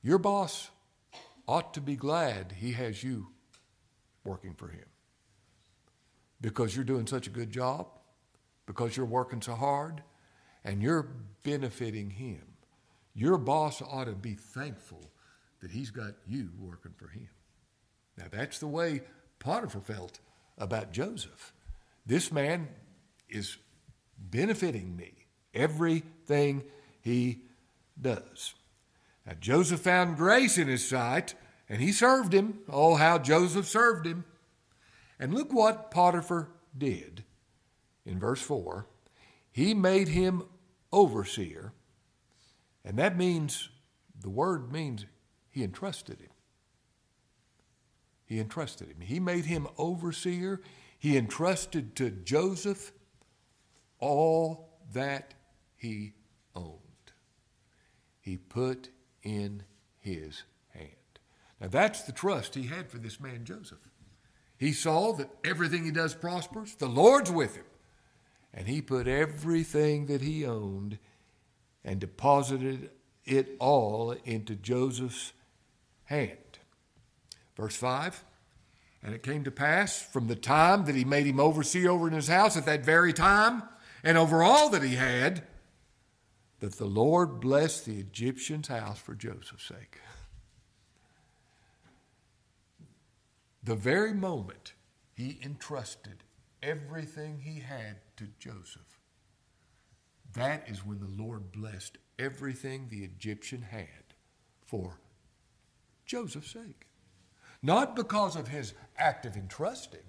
your 0.00 0.18
boss 0.18 0.70
ought 1.48 1.72
to 1.74 1.80
be 1.80 1.96
glad 1.96 2.52
he 2.58 2.72
has 2.72 3.02
you 3.02 3.28
working 4.22 4.54
for 4.54 4.68
him 4.68 4.84
because 6.40 6.76
you're 6.76 6.84
doing 6.84 7.06
such 7.06 7.26
a 7.26 7.30
good 7.30 7.50
job, 7.50 7.86
because 8.66 8.96
you're 8.96 9.06
working 9.06 9.42
so 9.42 9.54
hard, 9.54 10.02
and 10.64 10.82
you're 10.82 11.08
benefiting 11.42 12.10
him. 12.10 12.42
Your 13.14 13.38
boss 13.38 13.82
ought 13.82 14.04
to 14.04 14.12
be 14.12 14.34
thankful 14.34 15.10
that 15.60 15.70
he's 15.70 15.90
got 15.90 16.12
you 16.26 16.50
working 16.60 16.92
for 16.96 17.08
him. 17.08 17.28
Now, 18.16 18.26
that's 18.30 18.58
the 18.58 18.68
way 18.68 19.02
Potiphar 19.40 19.80
felt 19.80 20.20
about 20.58 20.92
Joseph. 20.92 21.52
This 22.06 22.30
man 22.30 22.68
is 23.28 23.56
benefiting 24.18 24.96
me, 24.96 25.26
everything 25.54 26.62
he 27.00 27.40
does. 28.00 28.54
Now, 29.28 29.34
Joseph 29.38 29.80
found 29.80 30.16
grace 30.16 30.56
in 30.56 30.68
his 30.68 30.88
sight, 30.88 31.34
and 31.68 31.82
he 31.82 31.92
served 31.92 32.32
him. 32.32 32.60
Oh, 32.66 32.94
how 32.94 33.18
Joseph 33.18 33.68
served 33.68 34.06
him. 34.06 34.24
And 35.20 35.34
look 35.34 35.52
what 35.52 35.90
Potiphar 35.90 36.48
did 36.76 37.24
in 38.06 38.18
verse 38.18 38.40
4. 38.40 38.86
He 39.52 39.74
made 39.74 40.08
him 40.08 40.44
overseer, 40.90 41.74
and 42.82 42.98
that 42.98 43.18
means, 43.18 43.68
the 44.18 44.30
word 44.30 44.72
means 44.72 45.04
he 45.50 45.62
entrusted 45.62 46.20
him. 46.20 46.30
He 48.24 48.40
entrusted 48.40 48.88
him. 48.88 49.00
He 49.02 49.20
made 49.20 49.44
him 49.44 49.68
overseer. 49.76 50.62
He 50.98 51.18
entrusted 51.18 51.94
to 51.96 52.10
Joseph 52.10 52.92
all 53.98 54.70
that 54.94 55.34
he 55.76 56.14
owned. 56.54 56.78
He 58.20 58.38
put 58.38 58.88
in 59.28 59.62
his 59.98 60.44
hand. 60.68 60.88
Now 61.60 61.68
that's 61.68 62.02
the 62.02 62.12
trust 62.12 62.54
he 62.54 62.64
had 62.64 62.90
for 62.90 62.98
this 62.98 63.20
man 63.20 63.44
Joseph. 63.44 63.78
He 64.56 64.72
saw 64.72 65.12
that 65.12 65.30
everything 65.44 65.84
he 65.84 65.90
does 65.90 66.14
prospers, 66.14 66.74
the 66.74 66.88
Lord's 66.88 67.30
with 67.30 67.56
him. 67.56 67.64
And 68.52 68.66
he 68.66 68.80
put 68.80 69.06
everything 69.06 70.06
that 70.06 70.22
he 70.22 70.44
owned 70.44 70.98
and 71.84 72.00
deposited 72.00 72.90
it 73.24 73.56
all 73.60 74.12
into 74.24 74.56
Joseph's 74.56 75.32
hand. 76.04 76.58
Verse 77.56 77.76
5 77.76 78.24
And 79.02 79.14
it 79.14 79.22
came 79.22 79.44
to 79.44 79.50
pass 79.50 80.00
from 80.00 80.26
the 80.26 80.34
time 80.34 80.86
that 80.86 80.94
he 80.94 81.04
made 81.04 81.26
him 81.26 81.38
overseer 81.38 81.90
over 81.90 82.08
in 82.08 82.14
his 82.14 82.28
house 82.28 82.56
at 82.56 82.66
that 82.66 82.84
very 82.84 83.12
time, 83.12 83.62
and 84.02 84.16
over 84.16 84.42
all 84.42 84.70
that 84.70 84.82
he 84.82 84.96
had, 84.96 85.42
that 86.60 86.76
the 86.76 86.86
Lord 86.86 87.40
blessed 87.40 87.86
the 87.86 87.98
Egyptian's 87.98 88.68
house 88.68 88.98
for 88.98 89.14
Joseph's 89.14 89.64
sake. 89.64 90.00
The 93.62 93.76
very 93.76 94.14
moment 94.14 94.72
he 95.14 95.38
entrusted 95.42 96.24
everything 96.62 97.40
he 97.40 97.60
had 97.60 97.96
to 98.16 98.28
Joseph, 98.38 98.98
that 100.34 100.68
is 100.68 100.84
when 100.84 101.00
the 101.00 101.22
Lord 101.22 101.52
blessed 101.52 101.98
everything 102.18 102.88
the 102.88 103.04
Egyptian 103.04 103.62
had 103.62 104.14
for 104.66 104.98
Joseph's 106.06 106.50
sake. 106.52 106.86
Not 107.62 107.96
because 107.96 108.36
of 108.36 108.48
his 108.48 108.74
act 108.96 109.26
of 109.26 109.36
entrusting, 109.36 110.00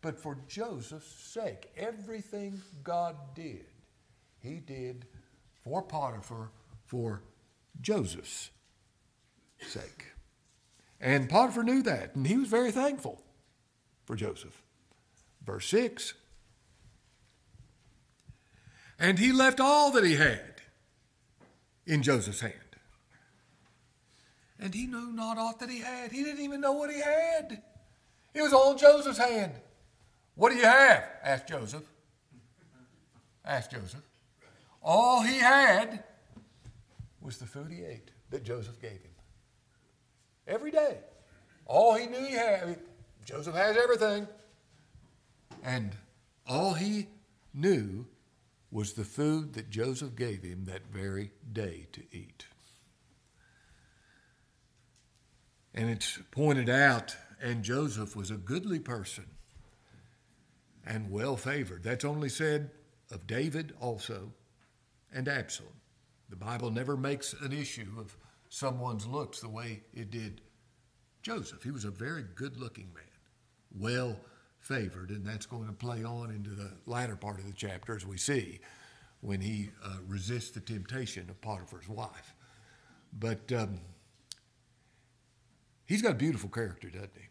but 0.00 0.18
for 0.18 0.38
Joseph's 0.46 1.12
sake. 1.12 1.70
Everything 1.76 2.60
God 2.84 3.16
did, 3.34 3.66
he 4.40 4.54
did 4.54 5.06
for 5.68 5.82
Potiphar 5.82 6.50
for 6.86 7.22
Joseph's 7.78 8.50
sake. 9.60 10.06
And 10.98 11.28
Potiphar 11.28 11.62
knew 11.62 11.82
that, 11.82 12.14
and 12.14 12.26
he 12.26 12.38
was 12.38 12.48
very 12.48 12.70
thankful 12.70 13.20
for 14.06 14.16
Joseph. 14.16 14.62
Verse 15.44 15.68
6 15.68 16.14
And 18.98 19.18
he 19.18 19.30
left 19.30 19.60
all 19.60 19.92
that 19.92 20.04
he 20.04 20.14
had 20.14 20.62
in 21.86 22.02
Joseph's 22.02 22.40
hand. 22.40 22.54
And 24.58 24.74
he 24.74 24.86
knew 24.86 25.12
not 25.12 25.36
aught 25.36 25.60
that 25.60 25.68
he 25.68 25.80
had. 25.80 26.12
He 26.12 26.24
didn't 26.24 26.42
even 26.42 26.62
know 26.62 26.72
what 26.72 26.90
he 26.90 27.00
had. 27.00 27.62
It 28.32 28.40
was 28.42 28.54
all 28.54 28.74
Joseph's 28.74 29.18
hand. 29.18 29.52
What 30.34 30.50
do 30.50 30.56
you 30.56 30.64
have? 30.64 31.04
asked 31.22 31.46
Joseph. 31.46 31.84
Asked 33.44 33.72
Joseph. 33.72 34.07
All 34.82 35.22
he 35.22 35.38
had 35.38 36.04
was 37.20 37.38
the 37.38 37.46
food 37.46 37.70
he 37.70 37.84
ate 37.84 38.10
that 38.30 38.44
Joseph 38.44 38.80
gave 38.80 38.92
him. 38.92 39.10
Every 40.46 40.70
day. 40.70 40.98
All 41.66 41.94
he 41.94 42.06
knew 42.06 42.24
he 42.24 42.32
had. 42.32 42.78
Joseph 43.24 43.54
has 43.54 43.76
everything. 43.76 44.26
And 45.62 45.94
all 46.46 46.74
he 46.74 47.08
knew 47.52 48.06
was 48.70 48.92
the 48.92 49.04
food 49.04 49.54
that 49.54 49.70
Joseph 49.70 50.14
gave 50.14 50.42
him 50.42 50.64
that 50.66 50.86
very 50.92 51.32
day 51.52 51.86
to 51.92 52.02
eat. 52.12 52.46
And 55.74 55.90
it's 55.90 56.18
pointed 56.30 56.68
out, 56.68 57.16
and 57.40 57.62
Joseph 57.62 58.16
was 58.16 58.30
a 58.30 58.36
goodly 58.36 58.78
person 58.78 59.26
and 60.86 61.10
well 61.10 61.36
favored. 61.36 61.82
That's 61.82 62.04
only 62.04 62.28
said 62.28 62.70
of 63.10 63.26
David 63.26 63.74
also 63.80 64.32
and 65.12 65.28
Absalom. 65.28 65.72
The 66.28 66.36
Bible 66.36 66.70
never 66.70 66.96
makes 66.96 67.32
an 67.32 67.52
issue 67.52 67.88
of 67.98 68.16
someone's 68.48 69.06
looks 69.06 69.40
the 69.40 69.48
way 69.48 69.82
it 69.94 70.10
did 70.10 70.42
Joseph. 71.22 71.62
He 71.62 71.70
was 71.70 71.84
a 71.84 71.90
very 71.90 72.24
good 72.34 72.56
looking 72.58 72.92
man, 72.94 73.04
well 73.78 74.16
favored, 74.60 75.10
and 75.10 75.24
that's 75.24 75.46
going 75.46 75.66
to 75.66 75.72
play 75.72 76.04
on 76.04 76.30
into 76.30 76.50
the 76.50 76.72
latter 76.86 77.16
part 77.16 77.38
of 77.38 77.46
the 77.46 77.52
chapter 77.52 77.94
as 77.96 78.06
we 78.06 78.16
see 78.16 78.60
when 79.20 79.40
he 79.40 79.70
uh, 79.84 79.96
resists 80.06 80.50
the 80.50 80.60
temptation 80.60 81.28
of 81.28 81.40
Potiphar's 81.40 81.88
wife. 81.88 82.34
But 83.18 83.50
um, 83.52 83.80
he's 85.86 86.02
got 86.02 86.12
a 86.12 86.16
beautiful 86.16 86.50
character, 86.50 86.88
doesn't 86.88 87.10
he? 87.14 87.28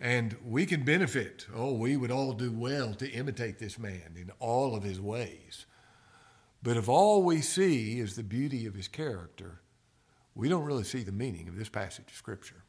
And 0.00 0.36
we 0.44 0.66
can 0.66 0.84
benefit. 0.84 1.46
Oh, 1.54 1.72
we 1.72 1.96
would 1.96 2.10
all 2.10 2.32
do 2.32 2.52
well 2.52 2.94
to 2.94 3.10
imitate 3.10 3.58
this 3.58 3.78
man 3.78 4.16
in 4.16 4.30
all 4.38 4.74
of 4.74 4.82
his 4.82 5.00
ways. 5.00 5.66
But 6.62 6.76
if 6.76 6.88
all 6.88 7.22
we 7.22 7.40
see 7.40 8.00
is 8.00 8.16
the 8.16 8.22
beauty 8.22 8.66
of 8.66 8.74
his 8.74 8.88
character, 8.88 9.60
we 10.34 10.48
don't 10.48 10.64
really 10.64 10.84
see 10.84 11.02
the 11.02 11.12
meaning 11.12 11.48
of 11.48 11.56
this 11.56 11.68
passage 11.68 12.06
of 12.08 12.16
Scripture. 12.16 12.64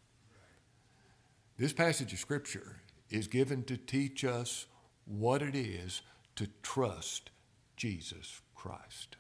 This 1.57 1.73
passage 1.73 2.13
of 2.13 2.19
Scripture 2.19 2.81
is 3.09 3.27
given 3.27 3.63
to 3.63 3.77
teach 3.77 4.23
us 4.23 4.67
what 5.05 5.41
it 5.41 5.55
is 5.55 6.01
to 6.35 6.47
trust 6.61 7.31
Jesus 7.77 8.41
Christ. 8.53 9.15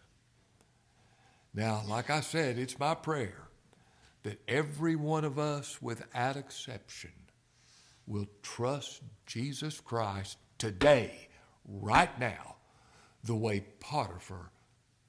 Now, 1.53 1.83
like 1.87 2.09
I 2.09 2.19
said, 2.19 2.57
it's 2.59 2.77
my 2.77 2.95
prayer 2.95 3.47
that 4.23 4.41
every 4.47 4.95
one 4.95 5.23
of 5.23 5.39
us, 5.39 5.81
without 5.81 6.35
exception, 6.35 7.11
will 8.07 8.27
trust 8.41 9.01
Jesus 9.25 9.79
Christ 9.79 10.37
today, 10.57 11.27
right 11.67 12.19
now, 12.19 12.55
the 13.23 13.35
way 13.35 13.63
Potiphar 13.79 14.51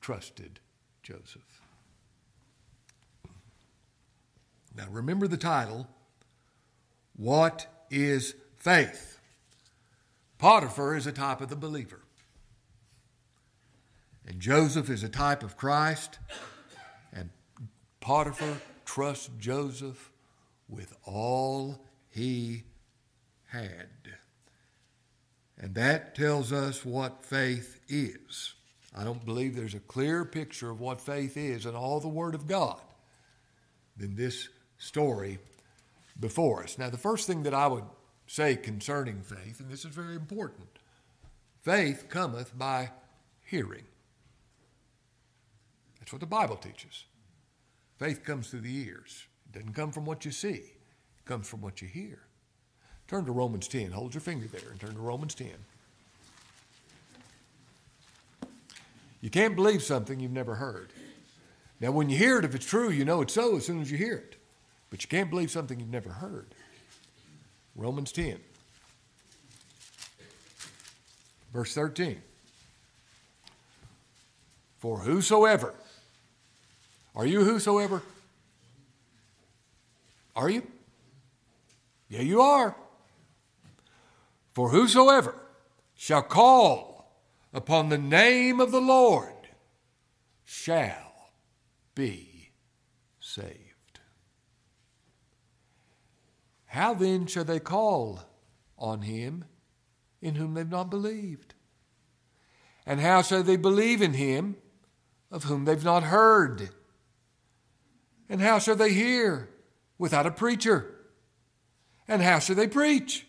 trusted 0.00 0.60
Joseph. 1.02 1.62
Now, 4.74 4.86
remember 4.90 5.26
the 5.26 5.36
title 5.36 5.86
What 7.16 7.66
is 7.90 8.34
Faith? 8.56 9.18
Potiphar 10.38 10.96
is 10.96 11.06
a 11.06 11.12
type 11.12 11.40
of 11.40 11.48
the 11.48 11.56
believer. 11.56 12.00
And 14.26 14.40
Joseph 14.40 14.90
is 14.90 15.02
a 15.02 15.08
type 15.08 15.42
of 15.42 15.56
Christ. 15.56 16.18
And 17.12 17.30
Potiphar 18.00 18.60
trusts 18.84 19.30
Joseph 19.38 20.10
with 20.68 20.94
all 21.04 21.80
he 22.08 22.64
had. 23.46 23.88
And 25.58 25.74
that 25.74 26.14
tells 26.14 26.52
us 26.52 26.84
what 26.84 27.24
faith 27.24 27.80
is. 27.88 28.54
I 28.94 29.04
don't 29.04 29.24
believe 29.24 29.54
there's 29.54 29.74
a 29.74 29.80
clearer 29.80 30.24
picture 30.24 30.70
of 30.70 30.80
what 30.80 31.00
faith 31.00 31.36
is 31.36 31.66
in 31.66 31.74
all 31.74 32.00
the 32.00 32.08
Word 32.08 32.34
of 32.34 32.46
God 32.46 32.80
than 33.96 34.16
this 34.16 34.48
story 34.78 35.38
before 36.18 36.62
us. 36.62 36.78
Now, 36.78 36.90
the 36.90 36.98
first 36.98 37.26
thing 37.26 37.42
that 37.44 37.54
I 37.54 37.66
would 37.66 37.84
say 38.26 38.56
concerning 38.56 39.22
faith, 39.22 39.60
and 39.60 39.70
this 39.70 39.84
is 39.84 39.94
very 39.94 40.14
important 40.14 40.68
faith 41.62 42.08
cometh 42.08 42.56
by 42.56 42.90
hearing. 43.42 43.84
That's 45.98 46.12
what 46.12 46.20
the 46.20 46.26
Bible 46.26 46.54
teaches. 46.54 47.06
Faith 47.98 48.22
comes 48.22 48.48
through 48.48 48.60
the 48.60 48.76
ears. 48.86 49.26
It 49.46 49.58
doesn't 49.58 49.72
come 49.72 49.90
from 49.90 50.04
what 50.04 50.24
you 50.24 50.30
see, 50.30 50.48
it 50.48 51.24
comes 51.24 51.48
from 51.48 51.60
what 51.60 51.82
you 51.82 51.88
hear. 51.88 52.25
Turn 53.08 53.24
to 53.24 53.32
Romans 53.32 53.68
10. 53.68 53.92
Hold 53.92 54.14
your 54.14 54.20
finger 54.20 54.46
there 54.46 54.70
and 54.70 54.80
turn 54.80 54.94
to 54.94 55.00
Romans 55.00 55.34
10. 55.34 55.48
You 59.20 59.30
can't 59.30 59.56
believe 59.56 59.82
something 59.82 60.20
you've 60.20 60.32
never 60.32 60.56
heard. 60.56 60.92
Now, 61.80 61.90
when 61.90 62.10
you 62.10 62.16
hear 62.16 62.38
it, 62.38 62.44
if 62.44 62.54
it's 62.54 62.66
true, 62.66 62.90
you 62.90 63.04
know 63.04 63.22
it's 63.22 63.34
so 63.34 63.56
as 63.56 63.66
soon 63.66 63.80
as 63.80 63.90
you 63.90 63.98
hear 63.98 64.14
it. 64.14 64.36
But 64.90 65.02
you 65.02 65.08
can't 65.08 65.30
believe 65.30 65.50
something 65.50 65.78
you've 65.78 65.90
never 65.90 66.10
heard. 66.10 66.46
Romans 67.74 68.12
10, 68.12 68.38
verse 71.52 71.74
13. 71.74 72.22
For 74.78 74.98
whosoever, 74.98 75.74
are 77.14 77.26
you 77.26 77.44
whosoever? 77.44 78.02
Are 80.34 80.48
you? 80.48 80.66
Yeah, 82.08 82.22
you 82.22 82.40
are. 82.40 82.74
For 84.56 84.70
whosoever 84.70 85.34
shall 85.94 86.22
call 86.22 87.12
upon 87.52 87.90
the 87.90 87.98
name 87.98 88.58
of 88.58 88.70
the 88.70 88.80
Lord 88.80 89.48
shall 90.46 91.28
be 91.94 92.52
saved. 93.20 94.00
How 96.64 96.94
then 96.94 97.26
shall 97.26 97.44
they 97.44 97.60
call 97.60 98.20
on 98.78 99.02
him 99.02 99.44
in 100.22 100.36
whom 100.36 100.54
they've 100.54 100.66
not 100.66 100.88
believed? 100.88 101.52
And 102.86 102.98
how 102.98 103.20
shall 103.20 103.42
they 103.42 103.58
believe 103.58 104.00
in 104.00 104.14
him 104.14 104.56
of 105.30 105.44
whom 105.44 105.66
they've 105.66 105.84
not 105.84 106.04
heard? 106.04 106.70
And 108.26 108.40
how 108.40 108.58
shall 108.58 108.76
they 108.76 108.94
hear 108.94 109.50
without 109.98 110.24
a 110.24 110.30
preacher? 110.30 110.94
And 112.08 112.22
how 112.22 112.38
shall 112.38 112.56
they 112.56 112.68
preach 112.68 113.25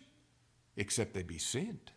except 0.77 1.13
they 1.13 1.23
be 1.23 1.37
sent? 1.37 1.91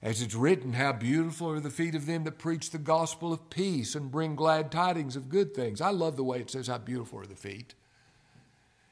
As 0.00 0.22
it's 0.22 0.34
written, 0.34 0.74
How 0.74 0.92
beautiful 0.92 1.50
are 1.50 1.60
the 1.60 1.70
feet 1.70 1.94
of 1.94 2.06
them 2.06 2.24
that 2.24 2.38
preach 2.38 2.70
the 2.70 2.78
gospel 2.78 3.32
of 3.32 3.50
peace 3.50 3.94
and 3.94 4.12
bring 4.12 4.36
glad 4.36 4.70
tidings 4.70 5.16
of 5.16 5.28
good 5.28 5.54
things. 5.54 5.80
I 5.80 5.90
love 5.90 6.16
the 6.16 6.24
way 6.24 6.38
it 6.38 6.50
says, 6.50 6.68
How 6.68 6.78
beautiful 6.78 7.18
are 7.18 7.26
the 7.26 7.34
feet. 7.34 7.74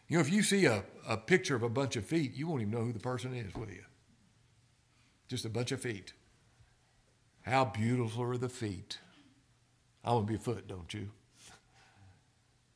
You 0.09 0.17
know, 0.17 0.21
if 0.21 0.33
you 0.33 0.43
see 0.43 0.65
a, 0.67 0.85
a 1.07 1.17
picture 1.17 1.57
of 1.57 1.63
a 1.63 1.69
bunch 1.69 1.97
of 1.97 2.05
feet, 2.05 2.35
you 2.35 2.49
won't 2.49 2.63
even 2.63 2.73
know 2.73 2.85
who 2.85 2.93
the 2.93 2.99
person 2.99 3.35
is, 3.35 3.55
will 3.55 3.69
you? 3.69 3.85
Just 5.29 5.45
a 5.45 5.49
bunch 5.49 5.73
of 5.73 5.81
feet. 5.81 6.13
How 7.43 7.65
beautiful 7.65 8.25
are 8.25 8.37
the 8.37 8.49
feet. 8.49 8.99
I 10.05 10.13
want 10.13 10.27
to 10.27 10.33
be 10.33 10.37
a 10.37 10.43
foot, 10.43 10.69
don't 10.69 10.93
you? 10.93 11.11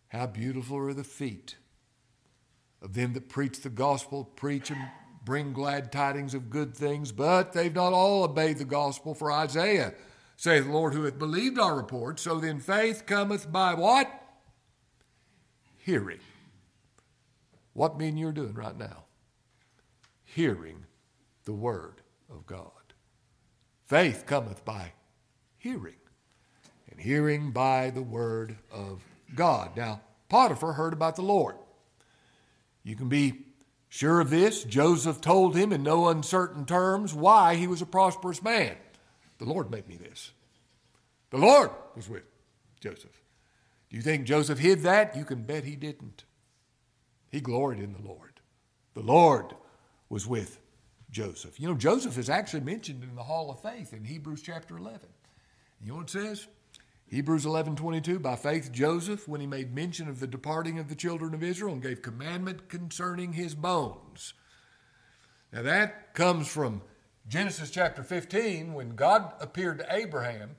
How 0.08 0.26
beautiful 0.26 0.78
are 0.78 0.94
the 0.94 1.04
feet 1.04 1.56
of 2.82 2.94
them 2.94 3.12
that 3.12 3.28
preach 3.28 3.60
the 3.60 3.70
gospel, 3.70 4.24
preach 4.24 4.70
and 4.70 4.80
bring 5.24 5.52
glad 5.52 5.92
tidings 5.92 6.35
of 6.35 6.50
good 6.50 6.74
things, 6.74 7.12
but 7.12 7.52
they've 7.52 7.74
not 7.74 7.92
all 7.92 8.24
obeyed 8.24 8.59
the 8.59 8.64
gospel. 8.64 9.14
For 9.14 9.30
Isaiah 9.30 9.94
saith, 10.37 10.64
the 10.64 10.72
Lord, 10.72 10.94
who 10.94 11.04
hath 11.04 11.18
believed 11.18 11.59
our 11.59 11.76
report. 11.76 12.18
So 12.18 12.38
then 12.38 12.61
faith 12.61 13.04
cometh 13.06 13.50
by 13.50 13.74
what? 13.74 14.11
Hearing. 15.78 16.20
What 17.72 17.98
me 17.98 18.09
and 18.09 18.18
you're 18.18 18.33
doing 18.33 18.54
right 18.54 18.76
now? 18.76 19.04
Hearing 20.24 20.87
the 21.44 21.52
word 21.52 22.02
of 22.30 22.46
God. 22.46 22.70
Faith 23.85 24.24
cometh 24.26 24.64
by 24.64 24.92
hearing, 25.59 25.96
and 26.90 27.00
hearing 27.00 27.50
by 27.50 27.90
the 27.90 28.02
word 28.02 28.56
of 28.72 29.02
God. 29.35 29.76
Now, 29.76 30.00
Potiphar 30.28 30.74
heard 30.74 30.92
about 30.92 31.16
the 31.16 31.22
Lord. 31.22 31.56
You 32.85 32.94
can 32.94 33.09
be 33.09 33.46
sure 33.90 34.20
of 34.20 34.31
this. 34.31 34.64
Joseph 34.64 35.20
told 35.20 35.55
him 35.55 35.72
in 35.72 35.83
no 35.83 36.09
uncertain 36.09 36.64
terms 36.64 37.12
why 37.12 37.57
he 37.57 37.66
was 37.66 37.83
a 37.83 37.87
prosperous 37.87 38.42
man. 38.42 38.76
The 39.37 39.44
Lord 39.44 39.70
made 39.70 39.87
me 39.87 39.96
this. 39.96 40.33
The 41.29 41.37
Lord 41.37 41.70
was 41.94 42.09
with 42.09 42.24
Joseph. 42.81 43.22
Do 43.90 43.96
you 43.96 44.03
think 44.03 44.24
Joseph 44.24 44.59
hid 44.59 44.81
that? 44.85 45.14
You 45.16 45.24
can 45.24 45.42
bet 45.42 45.64
he 45.64 45.76
didn't. 45.76 46.24
He 47.31 47.40
gloried 47.40 47.81
in 47.81 47.92
the 47.92 48.03
Lord. 48.03 48.40
The 48.94 49.03
Lord 49.03 49.55
was 50.09 50.26
with 50.26 50.59
Joseph. 51.11 51.61
You 51.61 51.68
know, 51.68 51.74
Joseph 51.74 52.18
is 52.18 52.31
actually 52.31 52.61
mentioned 52.61 53.03
in 53.03 53.14
the 53.14 53.22
Hall 53.22 53.50
of 53.50 53.61
Faith 53.61 53.92
in 53.92 54.05
Hebrews 54.05 54.42
chapter 54.42 54.76
11. 54.76 55.00
You 55.83 55.88
know 55.88 55.96
what 55.96 56.05
it 56.05 56.11
says? 56.11 56.46
Hebrews 57.10 57.44
11:22 57.44 58.22
by 58.22 58.36
faith 58.36 58.70
Joseph 58.70 59.26
when 59.26 59.40
he 59.40 59.46
made 59.46 59.74
mention 59.74 60.08
of 60.08 60.20
the 60.20 60.28
departing 60.28 60.78
of 60.78 60.88
the 60.88 60.94
children 60.94 61.34
of 61.34 61.42
Israel 61.42 61.72
and 61.72 61.82
gave 61.82 62.02
commandment 62.02 62.68
concerning 62.68 63.32
his 63.32 63.56
bones. 63.56 64.32
Now 65.52 65.62
that 65.62 66.14
comes 66.14 66.46
from 66.46 66.82
Genesis 67.26 67.72
chapter 67.72 68.04
15 68.04 68.74
when 68.74 68.94
God 68.94 69.32
appeared 69.40 69.78
to 69.78 69.92
Abraham 69.92 70.54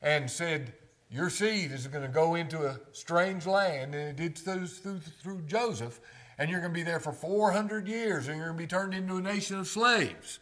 and 0.00 0.30
said 0.30 0.72
your 1.10 1.28
seed 1.28 1.70
is 1.70 1.86
going 1.86 2.02
to 2.02 2.08
go 2.08 2.34
into 2.34 2.66
a 2.66 2.80
strange 2.92 3.44
land 3.44 3.94
and 3.94 4.08
it 4.08 4.16
did 4.16 4.38
through, 4.38 4.66
through, 4.68 5.00
through 5.00 5.42
Joseph 5.42 6.00
and 6.38 6.50
you're 6.50 6.60
going 6.60 6.72
to 6.72 6.78
be 6.78 6.82
there 6.82 6.98
for 6.98 7.12
400 7.12 7.86
years 7.86 8.26
and 8.26 8.38
you're 8.38 8.46
going 8.46 8.56
to 8.56 8.62
be 8.62 8.66
turned 8.66 8.94
into 8.94 9.16
a 9.16 9.22
nation 9.22 9.58
of 9.58 9.68
slaves. 9.68 10.38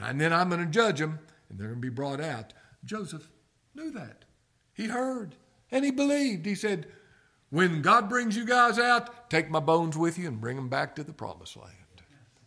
And 0.00 0.20
then 0.20 0.32
I'm 0.32 0.48
going 0.48 0.64
to 0.64 0.70
judge 0.70 1.00
them 1.00 1.18
and 1.50 1.58
they're 1.58 1.66
going 1.66 1.80
to 1.80 1.88
be 1.88 1.92
brought 1.92 2.20
out. 2.20 2.52
Joseph 2.84 3.28
knew 3.74 3.90
that. 3.90 4.23
He 4.74 4.86
heard 4.88 5.36
and 5.70 5.84
he 5.84 5.90
believed. 5.90 6.44
He 6.44 6.54
said, 6.54 6.86
When 7.50 7.80
God 7.82 8.08
brings 8.08 8.36
you 8.36 8.44
guys 8.44 8.78
out, 8.78 9.30
take 9.30 9.50
my 9.50 9.60
bones 9.60 9.96
with 9.96 10.18
you 10.18 10.28
and 10.28 10.40
bring 10.40 10.56
them 10.56 10.68
back 10.68 10.94
to 10.96 11.04
the 11.04 11.12
promised 11.12 11.56
land. 11.56 11.72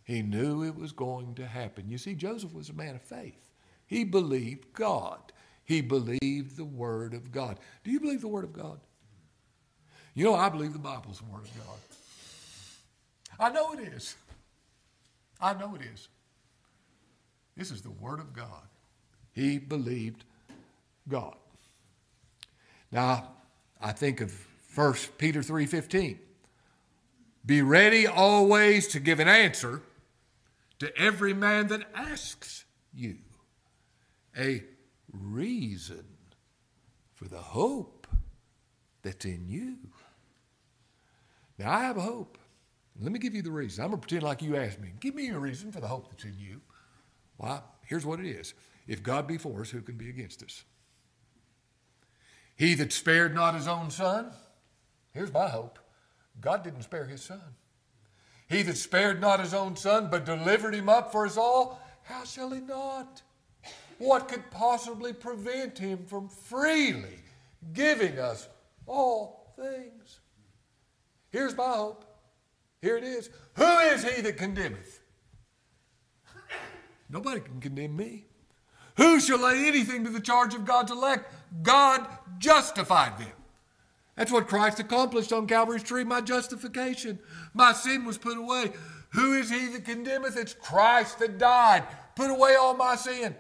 He 0.03 0.21
knew 0.21 0.63
it 0.63 0.75
was 0.75 0.91
going 0.93 1.35
to 1.35 1.45
happen. 1.45 1.89
You 1.89 1.97
see, 1.97 2.15
Joseph 2.15 2.53
was 2.53 2.69
a 2.69 2.73
man 2.73 2.95
of 2.95 3.01
faith. 3.01 3.35
He 3.85 4.03
believed 4.03 4.73
God. 4.73 5.19
He 5.65 5.81
believed 5.81 6.55
the 6.55 6.65
Word 6.65 7.13
of 7.13 7.31
God. 7.31 7.59
Do 7.83 7.91
you 7.91 7.99
believe 7.99 8.21
the 8.21 8.27
Word 8.27 8.45
of 8.45 8.53
God? 8.53 8.79
You 10.13 10.23
know, 10.23 10.35
I 10.35 10.49
believe 10.49 10.73
the 10.73 10.79
Bible's 10.79 11.19
the 11.19 11.25
Word 11.25 11.43
of 11.43 11.51
God. 11.57 11.77
I 13.39 13.49
know 13.49 13.73
it 13.73 13.79
is. 13.79 14.15
I 15.39 15.53
know 15.53 15.75
it 15.75 15.81
is. 15.93 16.07
This 17.55 17.71
is 17.71 17.81
the 17.81 17.91
Word 17.91 18.19
of 18.19 18.33
God. 18.33 18.67
He 19.33 19.57
believed 19.57 20.23
God. 21.09 21.35
Now, 22.91 23.33
I 23.81 23.91
think 23.91 24.21
of 24.21 24.33
1 24.73 25.17
Peter 25.17 25.41
3:15. 25.41 26.19
Be 27.45 27.61
ready 27.61 28.05
always 28.05 28.87
to 28.89 28.99
give 28.99 29.19
an 29.19 29.27
answer 29.27 29.81
to 30.79 30.95
every 30.97 31.33
man 31.33 31.67
that 31.67 31.89
asks 31.95 32.65
you 32.93 33.17
a 34.37 34.63
reason 35.11 36.05
for 37.13 37.25
the 37.27 37.41
hope 37.41 38.07
that's 39.01 39.25
in 39.25 39.47
you. 39.47 39.77
Now, 41.57 41.71
I 41.71 41.83
have 41.83 41.97
a 41.97 42.01
hope. 42.01 42.37
Let 42.99 43.11
me 43.11 43.19
give 43.19 43.33
you 43.33 43.41
the 43.41 43.51
reason. 43.51 43.83
I'm 43.83 43.91
going 43.91 44.01
to 44.01 44.07
pretend 44.07 44.23
like 44.23 44.41
you 44.41 44.55
asked 44.55 44.79
me. 44.79 44.89
Give 44.99 45.15
me 45.15 45.29
a 45.29 45.39
reason 45.39 45.71
for 45.71 45.79
the 45.79 45.87
hope 45.87 46.09
that's 46.09 46.23
in 46.23 46.35
you. 46.37 46.61
Well, 47.37 47.63
here's 47.83 48.05
what 48.05 48.19
it 48.19 48.25
is 48.25 48.53
If 48.87 49.03
God 49.03 49.27
be 49.27 49.37
for 49.37 49.61
us, 49.61 49.69
who 49.69 49.81
can 49.81 49.95
be 49.95 50.09
against 50.09 50.43
us? 50.43 50.63
He 52.57 52.73
that 52.73 52.91
spared 52.91 53.35
not 53.35 53.55
his 53.55 53.67
own 53.67 53.91
son, 53.91 54.31
here's 55.13 55.31
my 55.31 55.47
hope 55.47 55.79
God 56.41 56.63
didn't 56.63 56.83
spare 56.83 57.05
his 57.05 57.21
son. 57.21 57.41
He 58.49 58.63
that 58.63 58.77
spared 58.77 59.21
not 59.21 59.39
his 59.39 59.53
own 59.53 59.75
son, 59.75 60.09
but 60.09 60.25
delivered 60.25 60.73
him 60.73 60.89
up 60.89 61.11
for 61.11 61.25
us 61.25 61.37
all, 61.37 61.81
how 62.03 62.23
shall 62.23 62.51
he 62.51 62.61
not? 62.61 63.21
What 63.99 64.27
could 64.27 64.49
possibly 64.51 65.13
prevent 65.13 65.77
him 65.77 66.05
from 66.05 66.29
freely 66.29 67.19
giving 67.73 68.17
us 68.19 68.47
all 68.85 69.53
things? 69.55 70.19
Here's 71.29 71.55
my 71.57 71.67
hope. 71.67 72.05
Here 72.81 72.97
it 72.97 73.03
is. 73.03 73.29
Who 73.55 73.77
is 73.79 74.03
he 74.03 74.21
that 74.21 74.37
condemneth? 74.37 75.01
Nobody 77.09 77.41
can 77.41 77.59
condemn 77.59 77.95
me. 77.95 78.25
Who 78.97 79.19
shall 79.19 79.39
lay 79.39 79.67
anything 79.67 80.03
to 80.03 80.09
the 80.09 80.19
charge 80.19 80.53
of 80.53 80.65
God's 80.65 80.91
elect? 80.91 81.33
God 81.63 82.05
justified 82.39 83.17
them. 83.17 83.31
That's 84.15 84.31
what 84.31 84.47
Christ 84.47 84.79
accomplished 84.79 85.31
on 85.31 85.45
Calvary's 85.45 85.83
tree, 85.83 86.03
my 86.03 86.21
justification. 86.21 87.19
My 87.53 87.73
sin 87.73 88.03
was 88.05 88.17
put 88.17 88.37
away. 88.37 88.71
Who 89.11 89.33
is 89.33 89.51
he 89.51 89.67
that 89.67 89.85
condemneth? 89.85 90.35
It's 90.35 90.53
Christ 90.53 91.19
that 91.19 91.37
died, 91.37 91.83
put 92.15 92.31
away 92.31 92.55
all 92.55 92.75
my 92.75 92.95
sin. 92.95 93.35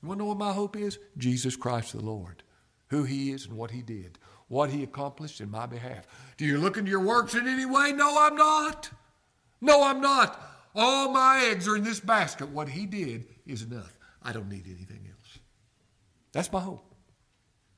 You 0.00 0.08
want 0.08 0.18
to 0.18 0.24
know 0.24 0.28
what 0.28 0.38
my 0.38 0.52
hope 0.52 0.76
is? 0.76 0.98
Jesus 1.18 1.56
Christ 1.56 1.92
the 1.92 2.00
Lord, 2.00 2.44
who 2.88 3.02
he 3.02 3.32
is 3.32 3.46
and 3.46 3.56
what 3.56 3.72
he 3.72 3.82
did, 3.82 4.18
what 4.48 4.70
he 4.70 4.82
accomplished 4.84 5.40
in 5.40 5.50
my 5.50 5.66
behalf. 5.66 6.06
Do 6.36 6.44
you 6.46 6.58
look 6.58 6.76
into 6.76 6.90
your 6.90 7.00
works 7.00 7.34
in 7.34 7.46
any 7.46 7.66
way? 7.66 7.92
No, 7.92 8.16
I'm 8.18 8.36
not. 8.36 8.90
No, 9.60 9.82
I'm 9.82 10.00
not. 10.00 10.40
All 10.74 11.10
my 11.10 11.44
eggs 11.50 11.66
are 11.68 11.76
in 11.76 11.84
this 11.84 12.00
basket. 12.00 12.48
What 12.48 12.68
he 12.68 12.86
did 12.86 13.26
is 13.46 13.62
enough. 13.62 13.98
I 14.22 14.32
don't 14.32 14.48
need 14.48 14.66
anything 14.66 15.08
else. 15.08 15.38
That's 16.32 16.52
my 16.52 16.60
hope. 16.60 16.94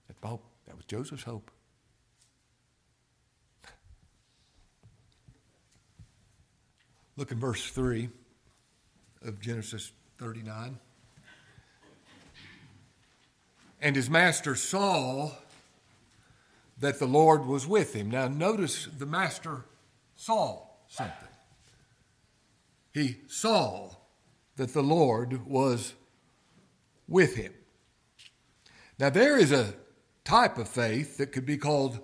That's 0.08 0.22
my 0.22 0.30
hope. 0.30 0.44
That 0.66 0.76
was 0.76 0.84
Joseph's 0.84 1.22
hope. 1.22 1.50
Look 7.16 7.30
in 7.30 7.38
verse 7.38 7.70
3 7.70 8.08
of 9.24 9.40
Genesis 9.40 9.92
39. 10.18 10.78
And 13.80 13.96
his 13.96 14.08
master 14.08 14.54
saw 14.54 15.32
that 16.78 16.98
the 16.98 17.06
Lord 17.06 17.46
was 17.46 17.66
with 17.66 17.94
him. 17.94 18.10
Now, 18.10 18.28
notice 18.28 18.86
the 18.86 19.06
master 19.06 19.64
saw 20.16 20.62
something. 20.88 21.28
He 22.92 23.18
saw 23.28 23.90
that 24.56 24.72
the 24.72 24.82
Lord 24.82 25.46
was 25.46 25.94
with 27.08 27.36
him. 27.36 27.52
Now, 28.98 29.10
there 29.10 29.38
is 29.38 29.52
a 29.52 29.74
type 30.24 30.58
of 30.58 30.68
faith 30.68 31.18
that 31.18 31.32
could 31.32 31.46
be 31.46 31.56
called 31.56 31.98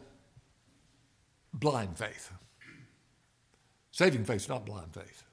blind 1.52 1.98
faith. 1.98 2.32
Saving 3.90 4.24
faith 4.24 4.48
not 4.48 4.66
blind 4.66 4.94
faith. 4.94 5.24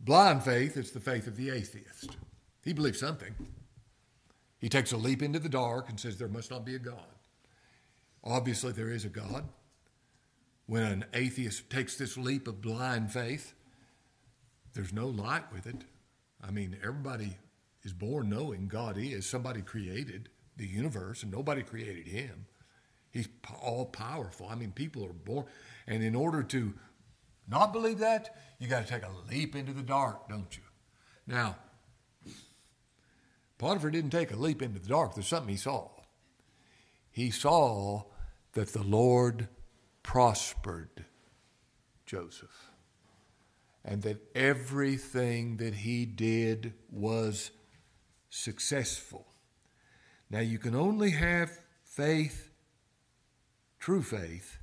Blind 0.00 0.42
faith 0.42 0.76
is 0.76 0.92
the 0.92 1.00
faith 1.00 1.26
of 1.26 1.36
the 1.36 1.50
atheist. 1.50 2.16
He 2.64 2.72
believes 2.72 3.00
something. 3.00 3.34
He 4.58 4.68
takes 4.68 4.92
a 4.92 4.96
leap 4.96 5.22
into 5.22 5.38
the 5.38 5.48
dark 5.48 5.88
and 5.88 5.98
says 5.98 6.16
there 6.18 6.28
must 6.28 6.50
not 6.50 6.64
be 6.64 6.74
a 6.74 6.78
God. 6.78 6.96
Obviously, 8.22 8.72
there 8.72 8.90
is 8.90 9.04
a 9.04 9.08
God. 9.08 9.48
When 10.66 10.82
an 10.82 11.04
atheist 11.14 11.70
takes 11.70 11.96
this 11.96 12.16
leap 12.16 12.46
of 12.46 12.60
blind 12.60 13.12
faith, 13.12 13.54
there's 14.74 14.92
no 14.92 15.08
light 15.08 15.50
with 15.52 15.66
it. 15.66 15.84
I 16.42 16.50
mean, 16.50 16.76
everybody 16.82 17.36
is 17.82 17.92
born 17.92 18.28
knowing 18.28 18.68
God 18.68 18.96
is. 18.98 19.26
Somebody 19.26 19.62
created 19.62 20.28
the 20.56 20.66
universe, 20.66 21.22
and 21.22 21.32
nobody 21.32 21.62
created 21.62 22.06
him. 22.06 22.46
He's 23.10 23.28
all 23.60 23.86
powerful. 23.86 24.48
I 24.48 24.54
mean, 24.54 24.72
people 24.72 25.04
are 25.04 25.12
born. 25.12 25.46
And 25.86 26.02
in 26.02 26.14
order 26.14 26.42
to 26.44 26.74
not 27.48 27.72
believe 27.72 27.98
that, 27.98 28.36
you 28.58 28.68
got 28.68 28.86
to 28.86 28.92
take 28.92 29.02
a 29.02 29.10
leap 29.30 29.56
into 29.56 29.72
the 29.72 29.82
dark, 29.82 30.28
don't 30.28 30.56
you? 30.56 30.62
Now, 31.26 31.56
Potiphar 33.58 33.90
didn't 33.90 34.10
take 34.10 34.30
a 34.30 34.36
leap 34.36 34.62
into 34.62 34.78
the 34.78 34.88
dark. 34.88 35.14
There's 35.14 35.26
something 35.26 35.50
he 35.50 35.56
saw. 35.56 35.90
He 37.10 37.30
saw 37.30 38.04
that 38.52 38.72
the 38.72 38.82
Lord 38.82 39.48
prospered 40.02 41.04
Joseph 42.06 42.70
and 43.84 44.02
that 44.02 44.18
everything 44.34 45.56
that 45.58 45.74
he 45.74 46.04
did 46.06 46.74
was 46.90 47.50
successful. 48.30 49.26
Now, 50.30 50.40
you 50.40 50.58
can 50.58 50.74
only 50.74 51.10
have 51.10 51.50
faith, 51.82 52.50
true 53.78 54.02
faith, 54.02 54.58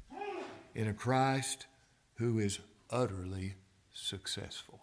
in 0.74 0.88
a 0.88 0.94
Christ 0.94 1.68
who 2.16 2.40
is 2.40 2.60
utterly 2.90 3.56
successful. 3.94 4.82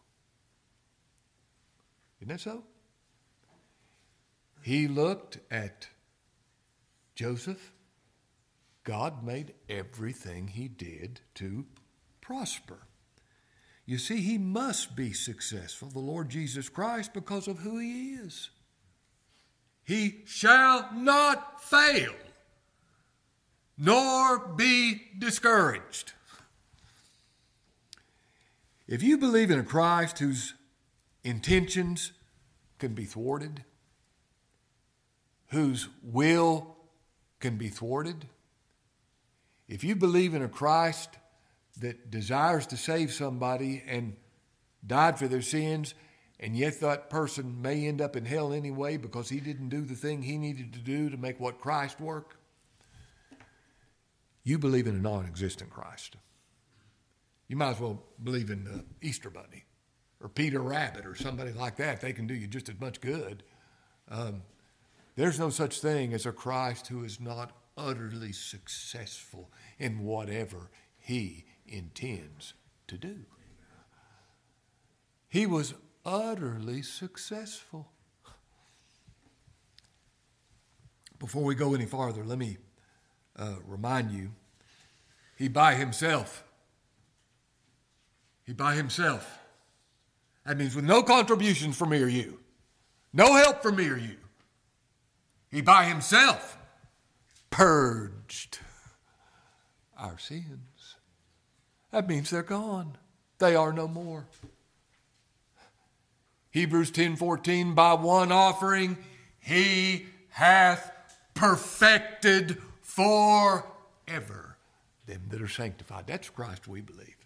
Isn't 2.21 2.29
that 2.29 2.41
so? 2.41 2.63
He 4.63 4.89
looked 4.89 5.39
at 5.51 5.89
Joseph. 7.15 7.73
God 8.83 9.25
made 9.25 9.55
everything 9.69 10.49
he 10.49 10.69
did 10.69 11.21
to 11.37 11.65
prosper. 12.21 12.87
You 13.87 13.99
see, 13.99 14.21
he 14.21 14.39
must 14.39 14.97
be 14.97 15.13
successful, 15.13 15.89
the 15.89 15.99
Lord 15.99 16.31
Jesus 16.31 16.69
Christ, 16.69 17.13
because 17.13 17.47
of 17.47 17.59
who 17.59 17.79
he 17.79 18.15
is. 18.15 18.51
He 19.85 20.23
shall 20.25 20.89
not 20.95 21.63
fail, 21.63 22.15
nor 23.77 24.39
be 24.39 25.03
discouraged. 25.19 26.13
If 28.87 29.03
you 29.03 29.19
believe 29.19 29.51
in 29.51 29.59
a 29.59 29.65
Christ 29.65 30.19
whose 30.19 30.55
intentions 31.23 32.13
can 32.79 32.95
be 32.95 33.05
thwarted, 33.05 33.65
whose 35.49 35.89
will 36.03 36.77
can 37.41 37.57
be 37.57 37.69
thwarted, 37.69 38.27
if 39.69 39.85
you 39.85 39.97
believe 39.97 40.35
in 40.35 40.43
a 40.43 40.49
Christ 40.49 41.11
that 41.81 42.11
desires 42.11 42.67
to 42.69 42.77
save 42.77 43.13
somebody 43.13 43.83
and 43.87 44.17
died 44.87 45.19
for 45.19 45.29
their 45.29 45.43
sins, 45.43 45.95
and 46.41 46.57
yet 46.57 46.81
that 46.81 47.11
person 47.11 47.63
may 47.63 47.87
end 47.87 48.01
up 48.01 48.17
in 48.17 48.25
hell 48.25 48.53
anyway 48.53 48.97
because 48.97 49.29
he 49.29 49.41
didn't 49.41 49.69
do 49.69 49.83
the 49.83 49.95
thing 49.95 50.23
he 50.23 50.37
needed 50.37 50.73
to 50.73 50.81
do 50.81 51.09
to 51.11 51.17
make 51.17 51.39
what 51.39 51.61
Christ 51.61 52.01
work, 52.01 52.39
you 54.43 54.59
believe 54.59 54.87
in 54.87 54.97
a 54.97 55.01
non 55.01 55.27
existent 55.27 55.71
Christ. 55.71 56.17
You 57.49 57.57
might 57.57 57.71
as 57.71 57.81
well 57.81 58.03
believe 58.23 58.51
in 58.51 58.65
the 58.65 58.85
Easter 59.07 59.31
Bunny 59.31 59.65
or 60.21 60.29
Peter 60.29 60.61
Rabbit 60.61 61.07
or 61.07 61.15
somebody 61.15 61.53
like 61.53 61.77
that. 61.77 62.01
They 62.01 62.13
can 62.13 62.27
do 62.27 62.35
you 62.35 62.47
just 62.47 62.69
as 62.69 62.81
much 62.81 63.01
good. 63.01 63.43
Um, 64.11 64.43
there's 65.17 65.39
no 65.39 65.51
such 65.51 65.81
thing 65.81 66.13
as 66.13 66.27
a 66.27 66.33
Christ 66.33 66.89
who 66.89 67.05
is 67.05 67.21
not 67.21 67.53
utterly 67.77 68.33
successful 68.33 69.51
in 69.79 70.05
whatever 70.05 70.71
he 70.97 71.45
intends 71.67 72.55
to 72.89 72.99
do. 72.99 73.21
He 75.29 75.47
was 75.47 75.75
utterly 76.05 76.83
successful. 76.83 77.89
Before 81.19 81.43
we 81.43 81.55
go 81.55 81.75
any 81.75 81.87
farther, 81.87 82.25
let 82.25 82.39
me 82.39 82.59
uh, 83.37 83.55
remind 83.67 84.11
you 84.11 84.33
he 85.37 85.49
by 85.49 85.75
himself, 85.75 86.45
he 88.45 88.53
by 88.53 88.75
himself. 88.75 89.39
That 90.45 90.59
means 90.59 90.77
with 90.77 90.85
no 90.85 91.03
contributions 91.03 91.77
from 91.77 91.91
me 91.91 92.03
or 92.03 92.09
you, 92.09 92.41
no 93.13 93.35
help 93.35 93.63
from 93.63 93.77
me 93.77 93.89
or 93.89 93.97
you. 93.97 94.17
He 95.51 95.63
by 95.63 95.85
himself 95.85 96.59
purged 97.51 98.59
our 99.97 100.19
sins. 100.19 100.97
That 101.93 102.09
means 102.09 102.31
they're 102.31 102.43
gone. 102.43 102.99
They 103.39 103.55
are 103.55 103.73
no 103.73 103.87
more. 103.87 104.27
Hebrews 106.55 106.93
10:14 106.93 107.75
by 107.75 107.95
one 107.95 108.31
offering 108.31 108.97
he 109.41 110.07
hath 110.29 110.93
perfected 111.35 112.63
forever 112.81 114.57
them 115.05 115.23
that 115.31 115.43
are 115.43 115.49
sanctified. 115.49 116.07
That's 116.07 116.31
Christ 116.31 116.69
we 116.69 116.81
believe. 116.81 117.17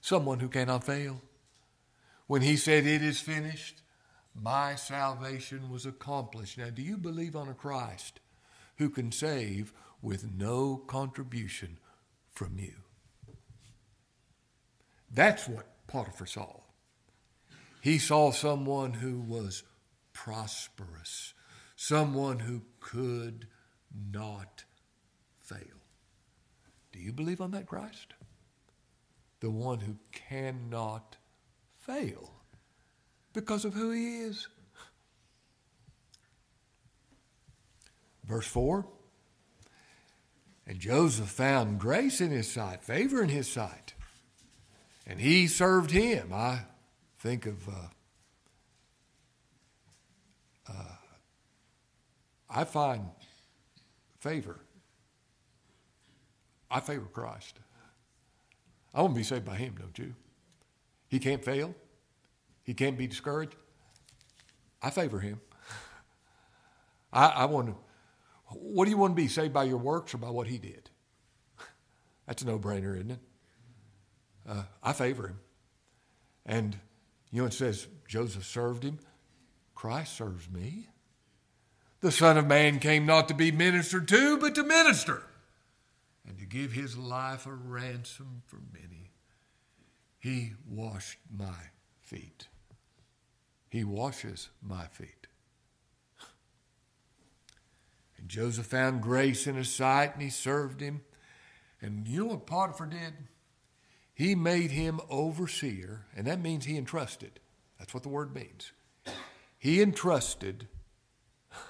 Someone 0.00 0.40
who 0.40 0.48
cannot 0.48 0.82
fail. 0.82 1.22
When 2.26 2.42
he 2.42 2.56
said 2.56 2.84
it 2.84 3.02
is 3.02 3.20
finished, 3.20 3.82
my 4.34 4.74
salvation 4.74 5.70
was 5.70 5.86
accomplished. 5.86 6.58
Now, 6.58 6.70
do 6.70 6.82
you 6.82 6.96
believe 6.96 7.36
on 7.36 7.48
a 7.48 7.54
Christ 7.54 8.18
who 8.78 8.90
can 8.90 9.12
save 9.12 9.72
with 10.02 10.34
no 10.34 10.76
contribution 10.76 11.78
from 12.32 12.58
you? 12.58 12.74
That's 15.08 15.46
what 15.46 15.86
Potiphar 15.86 16.26
saw. 16.26 16.61
He 17.82 17.98
saw 17.98 18.30
someone 18.30 18.92
who 18.92 19.18
was 19.18 19.64
prosperous, 20.12 21.34
someone 21.74 22.38
who 22.38 22.62
could 22.78 23.48
not 24.12 24.62
fail. 25.40 25.58
Do 26.92 27.00
you 27.00 27.12
believe 27.12 27.40
on 27.40 27.50
that 27.50 27.66
Christ? 27.66 28.14
The 29.40 29.50
one 29.50 29.80
who 29.80 29.96
cannot 30.12 31.16
fail 31.80 32.30
because 33.32 33.64
of 33.64 33.74
who 33.74 33.90
he 33.90 34.18
is. 34.18 34.46
Verse 38.24 38.46
4 38.46 38.86
And 40.68 40.78
Joseph 40.78 41.28
found 41.28 41.80
grace 41.80 42.20
in 42.20 42.30
his 42.30 42.48
sight, 42.48 42.84
favor 42.84 43.24
in 43.24 43.28
his 43.28 43.50
sight, 43.50 43.94
and 45.04 45.20
he 45.20 45.48
served 45.48 45.90
him. 45.90 46.32
I 46.32 46.66
think 47.22 47.46
of 47.46 47.68
uh, 47.68 47.72
uh, 50.68 50.96
I 52.50 52.64
find 52.64 53.08
favor. 54.18 54.58
I 56.68 56.80
favor 56.80 57.06
Christ. 57.12 57.60
I 58.92 59.02
want 59.02 59.14
to 59.14 59.18
be 59.18 59.22
saved 59.22 59.44
by 59.44 59.54
Him, 59.54 59.76
don't 59.78 59.96
you? 59.96 60.14
He 61.06 61.20
can't 61.20 61.44
fail. 61.44 61.76
He 62.64 62.74
can't 62.74 62.98
be 62.98 63.06
discouraged. 63.06 63.54
I 64.82 64.90
favor 64.90 65.20
Him. 65.20 65.40
I, 67.12 67.26
I 67.26 67.44
want 67.44 67.68
to. 67.68 67.76
What 68.48 68.86
do 68.86 68.90
you 68.90 68.98
want 68.98 69.12
to 69.12 69.22
be 69.22 69.28
saved 69.28 69.52
by 69.52 69.62
your 69.64 69.76
works 69.76 70.12
or 70.12 70.18
by 70.18 70.30
what 70.30 70.48
He 70.48 70.58
did? 70.58 70.90
That's 72.26 72.42
a 72.42 72.46
no-brainer, 72.46 72.96
isn't 72.96 73.12
it? 73.12 73.20
Uh, 74.48 74.64
I 74.82 74.92
favor 74.92 75.28
Him, 75.28 75.38
and 76.44 76.76
you 77.32 77.40
know, 77.40 77.46
it 77.46 77.54
says 77.54 77.88
Joseph 78.06 78.44
served 78.44 78.84
him. 78.84 78.98
Christ 79.74 80.16
serves 80.16 80.48
me. 80.50 80.88
The 82.00 82.12
Son 82.12 82.36
of 82.36 82.46
Man 82.46 82.78
came 82.78 83.06
not 83.06 83.28
to 83.28 83.34
be 83.34 83.50
ministered 83.50 84.06
to, 84.08 84.36
but 84.38 84.54
to 84.56 84.62
minister, 84.62 85.22
and 86.26 86.38
to 86.38 86.44
give 86.44 86.72
his 86.72 86.96
life 86.96 87.46
a 87.46 87.54
ransom 87.54 88.42
for 88.46 88.60
many. 88.72 89.10
He 90.18 90.52
washed 90.68 91.18
my 91.34 91.70
feet. 92.00 92.48
He 93.70 93.82
washes 93.82 94.50
my 94.60 94.86
feet. 94.86 95.26
And 98.18 98.28
Joseph 98.28 98.66
found 98.66 99.02
grace 99.02 99.46
in 99.46 99.56
his 99.56 99.72
sight, 99.72 100.12
and 100.14 100.22
he 100.22 100.30
served 100.30 100.80
him. 100.80 101.00
And 101.80 102.06
you 102.06 102.20
know 102.20 102.26
what 102.26 102.46
Potiphar 102.46 102.86
did? 102.86 103.14
He 104.22 104.36
made 104.36 104.70
him 104.70 105.00
overseer, 105.10 106.06
and 106.14 106.28
that 106.28 106.40
means 106.40 106.64
he 106.64 106.78
entrusted. 106.78 107.40
That's 107.76 107.92
what 107.92 108.04
the 108.04 108.08
word 108.08 108.32
means. 108.32 108.70
He 109.58 109.82
entrusted 109.82 110.68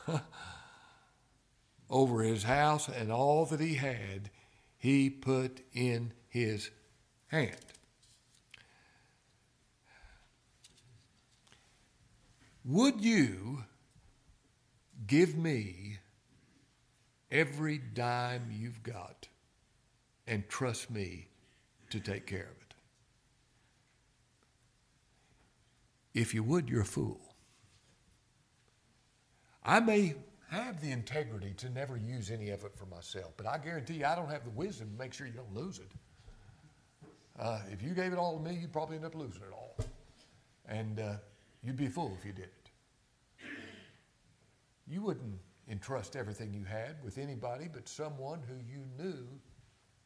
over 1.88 2.22
his 2.22 2.42
house 2.42 2.88
and 2.88 3.10
all 3.10 3.46
that 3.46 3.60
he 3.60 3.76
had, 3.76 4.28
he 4.76 5.08
put 5.08 5.62
in 5.72 6.12
his 6.28 6.68
hand. 7.28 7.56
Would 12.66 13.00
you 13.00 13.64
give 15.06 15.38
me 15.38 16.00
every 17.30 17.78
dime 17.78 18.50
you've 18.52 18.82
got 18.82 19.28
and 20.26 20.46
trust 20.50 20.90
me 20.90 21.28
to 21.92 22.00
take 22.00 22.26
care 22.26 22.48
of 22.50 22.56
it. 22.62 22.74
If 26.14 26.34
you 26.34 26.42
would, 26.42 26.68
you're 26.68 26.82
a 26.82 26.86
fool. 26.86 27.20
I 29.64 29.80
may 29.80 30.14
have 30.50 30.80
the 30.80 30.90
integrity 30.90 31.54
to 31.58 31.70
never 31.70 31.96
use 31.96 32.30
any 32.30 32.50
of 32.50 32.64
it 32.64 32.76
for 32.76 32.86
myself, 32.86 33.32
but 33.36 33.46
I 33.46 33.58
guarantee 33.58 33.94
you 33.94 34.06
I 34.06 34.14
don't 34.16 34.30
have 34.30 34.44
the 34.44 34.50
wisdom 34.50 34.90
to 34.90 34.98
make 34.98 35.12
sure 35.12 35.26
you 35.26 35.32
don't 35.34 35.54
lose 35.54 35.78
it. 35.78 35.90
Uh, 37.38 37.60
if 37.70 37.82
you 37.82 37.90
gave 37.90 38.12
it 38.12 38.18
all 38.18 38.38
to 38.38 38.42
me, 38.42 38.58
you'd 38.60 38.72
probably 38.72 38.96
end 38.96 39.04
up 39.04 39.14
losing 39.14 39.42
it 39.42 39.52
all. 39.52 39.76
And 40.66 40.98
uh, 40.98 41.14
you'd 41.62 41.76
be 41.76 41.86
a 41.86 41.90
fool 41.90 42.16
if 42.18 42.24
you 42.24 42.32
did 42.32 42.44
it. 42.44 42.70
You 44.88 45.02
wouldn't 45.02 45.38
entrust 45.70 46.16
everything 46.16 46.52
you 46.52 46.64
had 46.64 46.96
with 47.04 47.18
anybody 47.18 47.68
but 47.72 47.88
someone 47.88 48.40
who 48.46 48.54
you 48.70 48.82
knew 48.98 49.26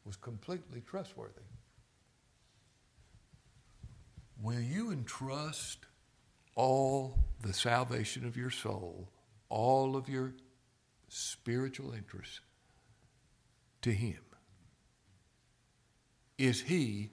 was 0.05 0.15
completely 0.15 0.81
trustworthy. 0.81 1.41
Will 4.41 4.59
you 4.59 4.91
entrust 4.91 5.79
all 6.55 7.17
the 7.41 7.53
salvation 7.53 8.25
of 8.25 8.37
your 8.37 8.51
soul, 8.51 9.09
all 9.49 9.95
of 9.95 10.07
your 10.07 10.33
spiritual 11.07 11.93
interests 11.93 12.41
to 13.81 13.91
Him? 13.91 14.19
Is 16.37 16.61
He 16.61 17.11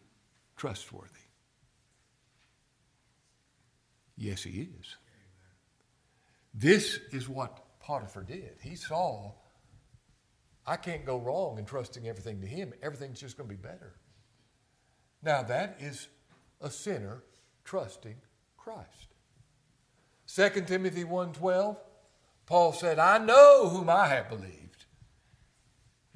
trustworthy? 0.57 1.09
Yes, 4.17 4.43
He 4.43 4.69
is. 4.81 4.97
This 6.53 7.01
is 7.11 7.29
what 7.29 7.81
Potiphar 7.81 8.23
did. 8.23 8.57
He 8.63 8.77
saw, 8.77 9.33
I 10.67 10.77
can't 10.77 11.05
go 11.05 11.19
wrong 11.19 11.59
in 11.59 11.65
trusting 11.65 12.07
everything 12.07 12.41
to 12.43 12.47
Him. 12.47 12.73
Everything's 12.83 13.21
just 13.21 13.37
going 13.37 13.49
to 13.49 13.55
be 13.55 13.61
better. 13.61 13.95
Now, 15.23 15.43
that 15.43 15.79
is 15.81 16.09
a 16.65 16.71
sinner 16.71 17.23
trusting 17.63 18.17
Christ. 18.57 19.15
2 20.27 20.67
Timothy 20.67 21.05
1:12 21.05 21.77
Paul 22.47 22.73
said, 22.73 22.99
I 22.99 23.19
know 23.19 23.69
whom 23.69 23.89
I 23.89 24.09
have 24.09 24.29
believed, 24.29 24.85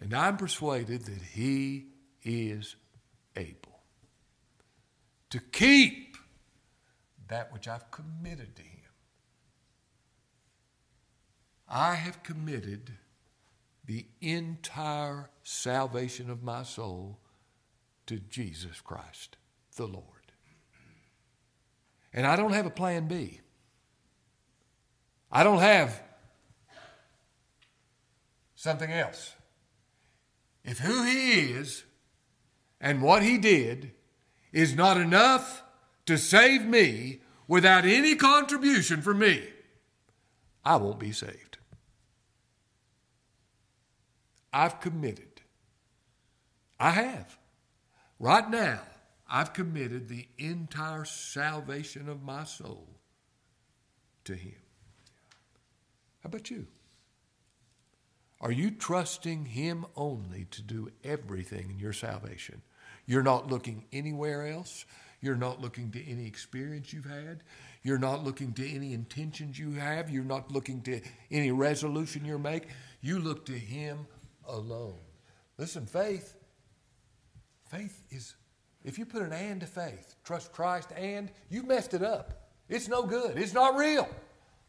and 0.00 0.12
I'm 0.12 0.37
persuaded 0.37 1.04
that 1.06 1.22
he 1.22 1.87
is 2.22 2.76
able 3.37 3.80
to 5.30 5.40
keep 5.40 6.16
that 7.28 7.52
which 7.52 7.68
I've 7.68 7.90
committed 7.90 8.56
to 8.56 8.62
him. 8.62 8.90
I 11.68 11.94
have 11.94 12.22
committed 12.22 12.92
the 13.84 14.06
entire 14.20 15.30
salvation 15.42 16.30
of 16.30 16.42
my 16.42 16.62
soul 16.62 17.18
to 18.06 18.18
Jesus 18.18 18.80
Christ, 18.80 19.37
the 19.76 19.87
Lord. 19.87 20.17
And 22.12 22.27
I 22.27 22.37
don't 22.37 22.53
have 22.53 22.66
a 22.66 22.71
plan 22.71 23.07
B. 23.07 23.40
I 25.31 25.44
don't 25.44 25.61
have 25.61 26.03
something 28.55 28.90
else. 28.90 29.35
If 30.64 30.79
who 30.79 31.05
he 31.05 31.51
is 31.53 31.85
and 32.81 33.03
what 33.03 33.23
he 33.23 33.38
did 33.38 33.92
is 34.53 34.75
not 34.75 34.97
enough 34.97 35.62
to 36.07 36.16
save 36.16 36.64
me 36.64 37.21
without 37.47 37.85
any 37.85 38.14
contribution 38.14 39.03
from 39.03 39.18
me, 39.18 39.44
I 40.64 40.77
won't 40.77 40.99
be 40.99 41.12
saved. 41.12 41.59
I've 44.53 44.81
committed. 44.81 45.42
I 46.81 46.90
have. 46.90 47.38
Right 48.18 48.49
now, 48.51 48.81
I've 49.28 49.52
committed 49.52 50.08
the 50.08 50.26
entire 50.38 51.04
salvation 51.04 52.08
of 52.08 52.22
my 52.22 52.44
soul 52.44 52.88
to 54.24 54.34
Him. 54.34 54.56
How 56.22 56.28
about 56.28 56.50
you? 56.50 56.66
Are 58.40 58.52
you 58.52 58.70
trusting 58.70 59.46
Him 59.46 59.84
only 59.96 60.46
to 60.52 60.62
do 60.62 60.90
everything 61.04 61.70
in 61.70 61.78
your 61.78 61.92
salvation? 61.92 62.62
You're 63.06 63.22
not 63.22 63.48
looking 63.48 63.84
anywhere 63.92 64.46
else. 64.46 64.84
You're 65.20 65.36
not 65.36 65.60
looking 65.60 65.90
to 65.92 66.10
any 66.10 66.26
experience 66.26 66.92
you've 66.92 67.04
had. 67.04 67.42
You're 67.82 67.98
not 67.98 68.22
looking 68.22 68.52
to 68.54 68.68
any 68.68 68.92
intentions 68.92 69.58
you 69.58 69.72
have. 69.72 70.08
You're 70.10 70.24
not 70.24 70.52
looking 70.52 70.82
to 70.82 71.00
any 71.30 71.50
resolution 71.50 72.24
you 72.24 72.38
make. 72.38 72.68
You 73.00 73.18
look 73.18 73.44
to 73.46 73.58
Him 73.58 74.06
alone. 74.46 74.98
Listen, 75.56 75.86
faith, 75.86 76.34
faith 77.68 78.02
is, 78.10 78.36
if 78.84 78.98
you 78.98 79.06
put 79.06 79.22
an 79.22 79.32
and 79.32 79.60
to 79.60 79.66
faith, 79.66 80.14
trust 80.24 80.52
Christ 80.52 80.90
and, 80.96 81.30
you've 81.50 81.66
messed 81.66 81.94
it 81.94 82.02
up. 82.02 82.48
It's 82.68 82.88
no 82.88 83.02
good. 83.02 83.36
It's 83.36 83.54
not 83.54 83.76
real. 83.76 84.08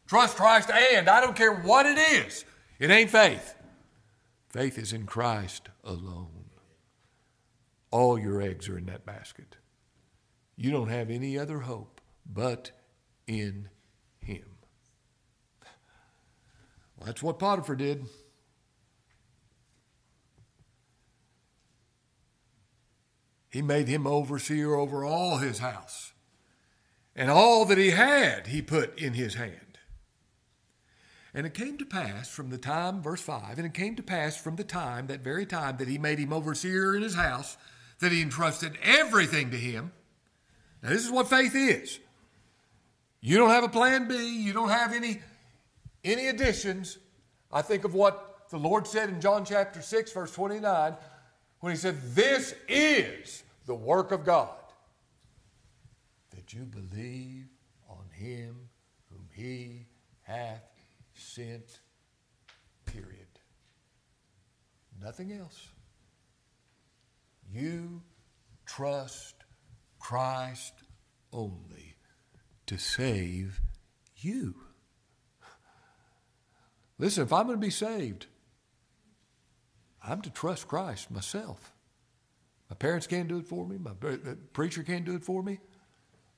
Trust 0.06 0.36
Christ 0.36 0.70
and, 0.70 1.08
I 1.08 1.20
don't 1.20 1.36
care 1.36 1.54
what 1.54 1.86
it 1.86 1.98
is, 1.98 2.44
it 2.78 2.90
ain't 2.90 3.10
faith. 3.10 3.54
Faith 4.48 4.78
is 4.78 4.92
in 4.92 5.06
Christ 5.06 5.68
alone. 5.84 6.46
All 7.92 8.18
your 8.18 8.40
eggs 8.42 8.68
are 8.68 8.78
in 8.78 8.86
that 8.86 9.06
basket. 9.06 9.56
You 10.56 10.70
don't 10.70 10.88
have 10.88 11.08
any 11.10 11.38
other 11.38 11.60
hope 11.60 12.00
but 12.26 12.72
in 13.26 13.68
Him. 14.18 14.44
Well, 16.96 17.06
that's 17.06 17.22
what 17.22 17.38
Potiphar 17.38 17.76
did. 17.76 18.06
He 23.50 23.62
made 23.62 23.88
him 23.88 24.06
overseer 24.06 24.74
over 24.74 25.04
all 25.04 25.38
his 25.38 25.58
house. 25.58 26.12
And 27.16 27.30
all 27.30 27.64
that 27.64 27.78
he 27.78 27.90
had, 27.90 28.46
he 28.46 28.62
put 28.62 28.98
in 28.98 29.14
his 29.14 29.34
hand. 29.34 29.78
And 31.34 31.46
it 31.46 31.54
came 31.54 31.76
to 31.78 31.84
pass 31.84 32.28
from 32.28 32.50
the 32.50 32.58
time, 32.58 33.02
verse 33.02 33.20
5, 33.20 33.58
and 33.58 33.66
it 33.66 33.74
came 33.74 33.96
to 33.96 34.02
pass 34.02 34.36
from 34.36 34.56
the 34.56 34.64
time, 34.64 35.08
that 35.08 35.20
very 35.20 35.46
time, 35.46 35.76
that 35.76 35.88
he 35.88 35.98
made 35.98 36.18
him 36.18 36.32
overseer 36.32 36.96
in 36.96 37.02
his 37.02 37.14
house, 37.14 37.56
that 37.98 38.12
he 38.12 38.22
entrusted 38.22 38.78
everything 38.82 39.50
to 39.50 39.56
him. 39.56 39.92
Now, 40.82 40.88
this 40.90 41.04
is 41.04 41.10
what 41.10 41.28
faith 41.28 41.54
is. 41.54 42.00
You 43.20 43.36
don't 43.36 43.50
have 43.50 43.64
a 43.64 43.68
plan 43.68 44.08
B, 44.08 44.42
you 44.42 44.52
don't 44.52 44.70
have 44.70 44.92
any, 44.92 45.20
any 46.02 46.28
additions. 46.28 46.98
I 47.52 47.62
think 47.62 47.84
of 47.84 47.94
what 47.94 48.48
the 48.50 48.58
Lord 48.58 48.86
said 48.86 49.08
in 49.08 49.20
John 49.20 49.44
chapter 49.44 49.82
6, 49.82 50.12
verse 50.12 50.32
29 50.32 50.96
when 51.60 51.72
he 51.72 51.78
said, 51.78 52.14
This 52.14 52.54
is 52.68 53.42
the 53.66 53.74
work 53.74 54.12
of 54.12 54.24
God, 54.24 54.50
that 56.34 56.52
you 56.52 56.64
believe 56.64 57.46
on 57.88 58.04
him 58.12 58.68
whom 59.10 59.28
he 59.32 59.86
hath 60.22 60.64
sent, 61.14 61.80
period. 62.86 63.26
Nothing 65.00 65.32
else. 65.32 65.68
You 67.52 68.02
trust 68.66 69.34
Christ 69.98 70.74
only 71.32 71.96
to 72.66 72.78
save 72.78 73.60
you. 74.16 74.54
Listen, 76.98 77.24
if 77.24 77.32
I'm 77.32 77.46
going 77.46 77.58
to 77.58 77.66
be 77.66 77.70
saved, 77.70 78.26
I'm 80.02 80.22
to 80.22 80.30
trust 80.30 80.68
Christ 80.68 81.10
myself. 81.10 81.72
My 82.68 82.76
parents 82.76 83.06
can't 83.06 83.28
do 83.28 83.38
it 83.38 83.46
for 83.46 83.66
me. 83.66 83.76
My 83.78 83.90
uh, 83.90 84.16
preacher 84.52 84.82
can't 84.82 85.04
do 85.04 85.14
it 85.14 85.24
for 85.24 85.42
me. 85.42 85.58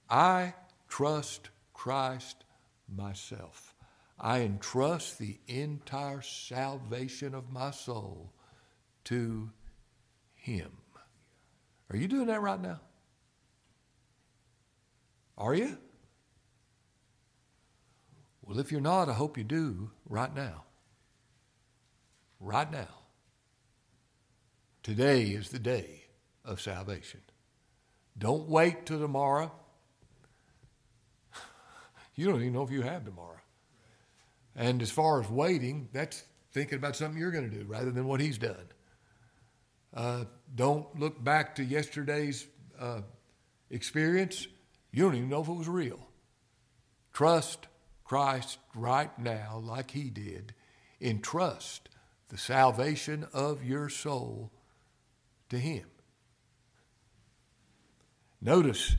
I 0.09 0.55
trust 0.89 1.51
Christ 1.75 2.45
myself. 2.89 3.75
I 4.19 4.41
entrust 4.41 5.19
the 5.19 5.39
entire 5.47 6.23
salvation 6.23 7.35
of 7.35 7.53
my 7.53 7.71
soul 7.71 8.33
to 9.05 9.51
Him. 10.35 10.71
Are 11.91 11.97
you 11.97 12.09
doing 12.09 12.27
that 12.27 12.41
right 12.41 12.61
now? 12.61 12.81
Are 15.37 15.55
you? 15.55 15.77
Well, 18.43 18.59
if 18.59 18.73
you're 18.73 18.81
not, 18.81 19.09
I 19.09 19.13
hope 19.13 19.37
you 19.37 19.45
do 19.45 19.91
right 20.09 20.35
now. 20.35 20.65
Right 22.41 22.71
now. 22.71 23.02
Today 24.83 25.23
is 25.27 25.51
the 25.51 25.61
day 25.61 26.03
of 26.45 26.61
salvation. 26.61 27.21
Don't 28.19 28.49
wait 28.49 28.87
till 28.87 28.99
tomorrow. 28.99 29.53
You 32.15 32.27
don't 32.27 32.43
even 32.43 32.53
know 32.53 32.63
if 32.63 32.71
you 32.71 32.83
have 32.83 33.07
tomorrow. 33.07 33.41
And 34.55 34.83
as 34.83 34.91
far 34.91 35.23
as 35.23 35.31
waiting, 35.31 35.89
that's 35.95 36.23
thinking 36.53 36.77
about 36.77 36.95
something 36.95 37.19
you're 37.19 37.31
going 37.31 37.49
to 37.49 37.57
do 37.57 37.65
rather 37.65 37.91
than 37.91 38.07
what 38.07 38.21
he's 38.21 38.37
done. 38.37 38.69
Uh, 39.95 40.25
don't 40.55 40.99
look 40.99 41.25
back 41.25 41.55
to 41.55 41.65
yesterday's 41.65 42.47
uh, 42.79 43.01
experience. 43.71 44.47
You 44.93 45.05
don't 45.05 45.15
even 45.15 45.31
know 45.31 45.41
if 45.41 45.49
it 45.49 45.55
was 45.55 45.69
real. 45.69 46.07
Trust 47.15 47.67
Christ 48.05 48.59
right 48.75 49.19
now, 49.19 49.63
like 49.65 49.93
he 49.93 50.11
did. 50.11 50.55
Entrust 51.01 51.89
the 52.29 52.37
salvation 52.37 53.27
of 53.33 53.65
your 53.65 53.89
soul 53.89 54.51
to 55.53 55.59
him. 55.59 55.85
Notice, 58.41 58.97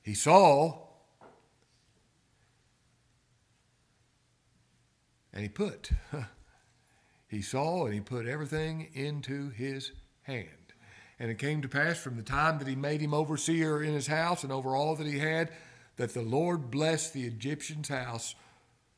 he 0.00 0.14
saw 0.14 0.78
and 5.32 5.42
he 5.42 5.48
put. 5.48 5.90
he 7.28 7.42
saw 7.42 7.86
and 7.86 7.94
he 7.94 8.00
put 8.00 8.26
everything 8.26 8.88
into 8.94 9.50
his 9.50 9.90
hand. 10.22 10.46
And 11.18 11.28
it 11.28 11.38
came 11.38 11.60
to 11.62 11.68
pass 11.68 11.98
from 11.98 12.16
the 12.16 12.22
time 12.22 12.60
that 12.60 12.68
he 12.68 12.76
made 12.76 13.00
him 13.00 13.12
overseer 13.12 13.82
in 13.82 13.94
his 13.94 14.06
house 14.06 14.44
and 14.44 14.52
over 14.52 14.76
all 14.76 14.94
that 14.94 15.08
he 15.08 15.18
had, 15.18 15.50
that 15.96 16.14
the 16.14 16.22
Lord 16.22 16.70
blessed 16.70 17.14
the 17.14 17.24
Egyptian's 17.24 17.88
house 17.88 18.36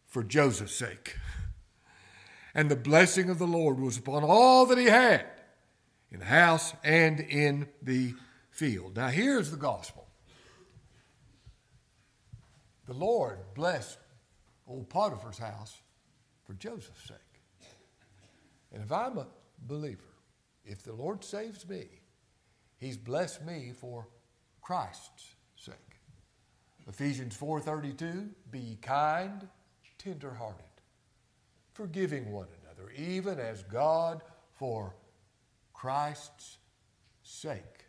for 0.07 0.23
Joseph's 0.23 0.77
sake. 0.77 1.17
And 2.55 2.71
the 2.71 2.77
blessing 2.77 3.31
of 3.31 3.39
the 3.39 3.47
Lord 3.47 3.81
was 3.81 3.97
upon 3.97 4.25
all 4.25 4.67
that 4.67 4.77
he 4.77 4.87
had 4.87 5.25
in 6.11 6.21
the 6.21 6.25
house 6.25 6.75
and 6.85 7.21
in 7.21 7.69
the 7.83 8.15
field. 8.51 8.97
Now, 8.97 9.09
here's 9.09 9.51
the 9.51 9.57
gospel 9.57 10.07
the 12.87 12.95
Lord 12.95 13.39
blessed 13.55 13.99
old 14.67 14.89
Potiphar's 14.89 15.39
house 15.39 15.81
for 16.45 16.53
Joseph's 16.55 17.09
sake. 17.09 17.19
And 18.73 18.83
if 18.83 18.93
I'm 18.93 19.19
a 19.19 19.27
believer, 19.67 20.03
if 20.65 20.83
the 20.83 20.93
Lord 20.93 21.25
saves 21.25 21.69
me, 21.69 21.87
He's 22.77 22.97
blessed 22.97 23.45
me 23.47 23.73
for 23.75 24.09
Christ's 24.61 25.37
sake. 25.57 25.75
Ephesians 26.87 27.37
4:32, 27.37 28.29
be 28.51 28.77
kind, 28.83 29.49
tender-hearted, 29.97 30.65
forgiving 31.73 32.31
one 32.31 32.49
another, 32.63 32.91
even 32.91 33.39
as 33.39 33.63
God 33.63 34.23
for 34.53 34.95
Christ's 35.75 36.57
sake 37.23 37.87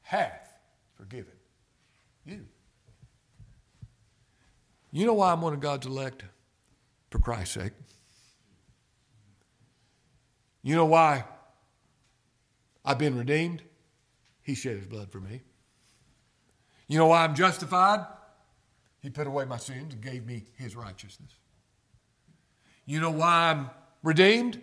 hath 0.00 0.58
forgiven 0.94 1.34
you. 2.24 2.46
You 4.90 5.04
know 5.04 5.14
why 5.14 5.32
I'm 5.32 5.42
one 5.42 5.52
of 5.52 5.60
God's 5.60 5.86
elect? 5.86 6.24
For 7.10 7.18
Christ's 7.18 7.54
sake. 7.54 7.72
You 10.62 10.74
know 10.74 10.86
why 10.86 11.24
I've 12.84 12.98
been 12.98 13.16
redeemed? 13.16 13.62
He 14.42 14.54
shed 14.54 14.76
his 14.76 14.86
blood 14.86 15.12
for 15.12 15.20
me. 15.20 15.42
You 16.88 16.98
know 16.98 17.06
why 17.06 17.24
I'm 17.24 17.34
justified? 17.34 18.06
He 19.00 19.10
put 19.10 19.26
away 19.26 19.44
my 19.44 19.58
sins 19.58 19.92
and 19.92 20.02
gave 20.02 20.26
me 20.26 20.44
his 20.56 20.74
righteousness. 20.74 21.30
You 22.86 23.00
know 23.00 23.10
why 23.10 23.50
I'm 23.50 23.70
redeemed? 24.02 24.60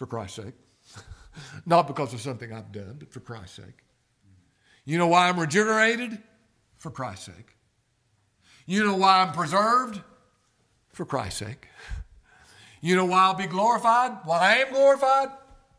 For 0.00 0.06
Christ's 0.06 0.36
sake. 0.36 0.54
Not 1.66 1.86
because 1.86 2.14
of 2.14 2.22
something 2.22 2.50
I've 2.54 2.72
done, 2.72 2.96
but 2.98 3.12
for 3.12 3.20
Christ's 3.20 3.56
sake. 3.56 3.84
You 4.86 4.96
know 4.96 5.08
why 5.08 5.28
I'm 5.28 5.38
regenerated? 5.38 6.16
For 6.78 6.90
Christ's 6.90 7.26
sake. 7.26 7.54
You 8.64 8.86
know 8.86 8.96
why 8.96 9.20
I'm 9.20 9.34
preserved? 9.34 10.00
For 10.94 11.04
Christ's 11.04 11.40
sake. 11.40 11.68
You 12.82 12.96
know 12.96 13.04
why 13.04 13.24
I'll 13.24 13.34
be 13.34 13.46
glorified? 13.46 14.12
Why 14.24 14.38
I 14.38 14.54
am 14.60 14.72
glorified? 14.72 15.28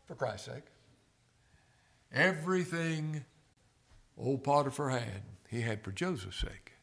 For 0.06 0.14
Christ's 0.14 0.46
sake. 0.46 0.66
Everything 2.12 3.24
old 4.16 4.44
Potiphar 4.44 4.90
had, 4.90 5.22
he 5.48 5.62
had 5.62 5.82
for 5.82 5.90
Joseph's 5.90 6.38
sake. 6.38 6.74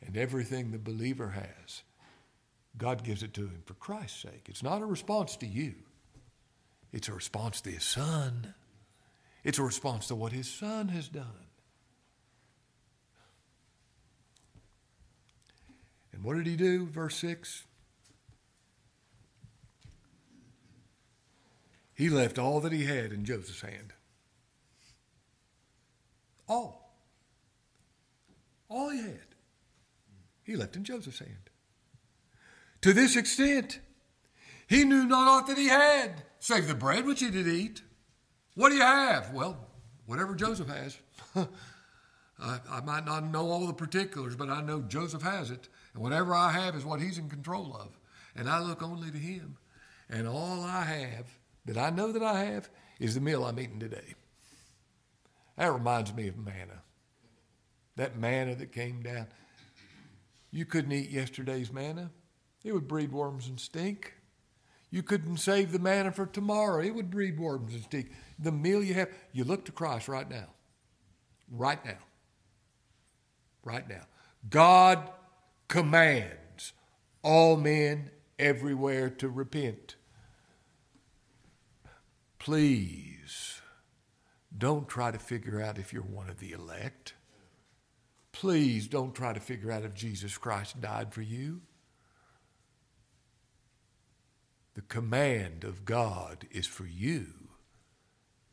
And 0.00 0.16
everything 0.16 0.70
the 0.70 0.78
believer 0.78 1.28
has, 1.28 1.82
God 2.78 3.04
gives 3.04 3.22
it 3.22 3.34
to 3.34 3.42
him 3.42 3.62
for 3.66 3.74
Christ's 3.74 4.22
sake. 4.22 4.46
It's 4.48 4.62
not 4.62 4.80
a 4.80 4.86
response 4.86 5.36
to 5.36 5.46
you, 5.46 5.74
it's 6.92 7.08
a 7.08 7.12
response 7.12 7.60
to 7.62 7.70
his 7.70 7.84
son. 7.84 8.54
It's 9.44 9.58
a 9.58 9.62
response 9.62 10.08
to 10.08 10.14
what 10.14 10.32
his 10.32 10.48
son 10.48 10.88
has 10.88 11.08
done. 11.08 11.48
And 16.12 16.24
what 16.24 16.36
did 16.36 16.46
he 16.46 16.56
do? 16.56 16.86
Verse 16.86 17.16
6 17.16 17.64
He 21.94 22.08
left 22.08 22.38
all 22.38 22.60
that 22.60 22.72
he 22.72 22.84
had 22.84 23.12
in 23.12 23.24
Joseph's 23.24 23.60
hand. 23.60 23.92
All. 26.48 26.94
All 28.68 28.90
he 28.90 29.00
had. 29.00 29.26
He 30.44 30.56
left 30.56 30.76
in 30.76 30.84
Joseph's 30.84 31.18
hand. 31.18 31.50
To 32.82 32.92
this 32.92 33.16
extent, 33.16 33.80
he 34.68 34.84
knew 34.84 35.06
not 35.06 35.26
aught 35.26 35.46
that 35.48 35.58
he 35.58 35.68
had, 35.68 36.22
save 36.38 36.68
the 36.68 36.74
bread 36.74 37.06
which 37.06 37.20
he 37.20 37.30
did 37.30 37.48
eat. 37.48 37.82
What 38.54 38.68
do 38.68 38.76
you 38.76 38.82
have? 38.82 39.32
Well, 39.32 39.56
whatever 40.06 40.34
Joseph 40.34 40.68
has. 40.68 40.98
I, 42.40 42.60
I, 42.70 42.80
might 42.82 43.04
not 43.04 43.24
know 43.24 43.50
all 43.50 43.66
the 43.66 43.72
particulars, 43.72 44.36
but 44.36 44.48
I 44.48 44.60
know 44.60 44.80
Joseph 44.82 45.22
has 45.22 45.50
it. 45.50 45.68
And 45.94 46.02
whatever 46.02 46.34
I 46.34 46.52
have 46.52 46.76
is 46.76 46.84
what 46.84 47.00
he's 47.00 47.18
in 47.18 47.28
control 47.28 47.74
of. 47.74 47.98
And 48.36 48.48
I 48.48 48.60
look 48.60 48.82
only 48.82 49.10
to 49.10 49.18
him. 49.18 49.56
And 50.08 50.28
all 50.28 50.62
I 50.62 50.84
have 50.84 51.26
that 51.64 51.76
I 51.76 51.90
know 51.90 52.12
that 52.12 52.22
I 52.22 52.44
have 52.44 52.70
is 53.00 53.14
the 53.14 53.20
meal 53.20 53.44
I'm 53.44 53.58
eating 53.58 53.80
today. 53.80 54.14
That 55.56 55.72
reminds 55.72 56.14
me 56.14 56.28
of 56.28 56.36
manna. 56.36 56.82
That 57.96 58.16
manna 58.16 58.54
that 58.54 58.72
came 58.72 59.02
down. 59.02 59.26
You 60.50 60.64
couldn't 60.64 60.92
eat 60.92 61.10
yesterday's 61.10 61.72
manna, 61.72 62.10
it 62.64 62.72
would 62.72 62.88
breed 62.88 63.12
worms 63.12 63.48
and 63.48 63.58
stink. 63.58 64.14
You 64.90 65.02
couldn't 65.02 65.36
save 65.38 65.72
the 65.72 65.78
manna 65.78 66.12
for 66.12 66.26
tomorrow, 66.26 66.82
it 66.82 66.94
would 66.94 67.10
breed 67.10 67.38
worms 67.38 67.74
and 67.74 67.82
stink. 67.82 68.10
The 68.38 68.52
meal 68.52 68.82
you 68.82 68.94
have, 68.94 69.10
you 69.32 69.44
look 69.44 69.64
to 69.66 69.72
Christ 69.72 70.08
right 70.08 70.28
now. 70.28 70.46
Right 71.50 71.84
now. 71.84 71.98
Right 73.64 73.88
now. 73.88 74.02
God 74.48 75.10
commands 75.66 76.72
all 77.22 77.56
men 77.56 78.10
everywhere 78.38 79.10
to 79.10 79.28
repent. 79.28 79.96
Please 82.38 83.60
don't 84.56 84.88
try 84.88 85.10
to 85.10 85.18
figure 85.18 85.60
out 85.60 85.78
if 85.78 85.92
you're 85.92 86.02
one 86.02 86.30
of 86.30 86.38
the 86.38 86.52
elect. 86.52 87.14
Please 88.32 88.86
don't 88.86 89.14
try 89.14 89.32
to 89.32 89.40
figure 89.40 89.70
out 89.70 89.84
if 89.84 89.94
Jesus 89.94 90.38
Christ 90.38 90.80
died 90.80 91.12
for 91.12 91.22
you. 91.22 91.60
The 94.78 94.82
command 94.82 95.64
of 95.64 95.84
God 95.84 96.46
is 96.52 96.68
for 96.68 96.86
you 96.86 97.26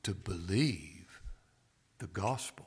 to 0.01 0.15
believe 0.15 1.21
the 1.99 2.07
gospel, 2.07 2.65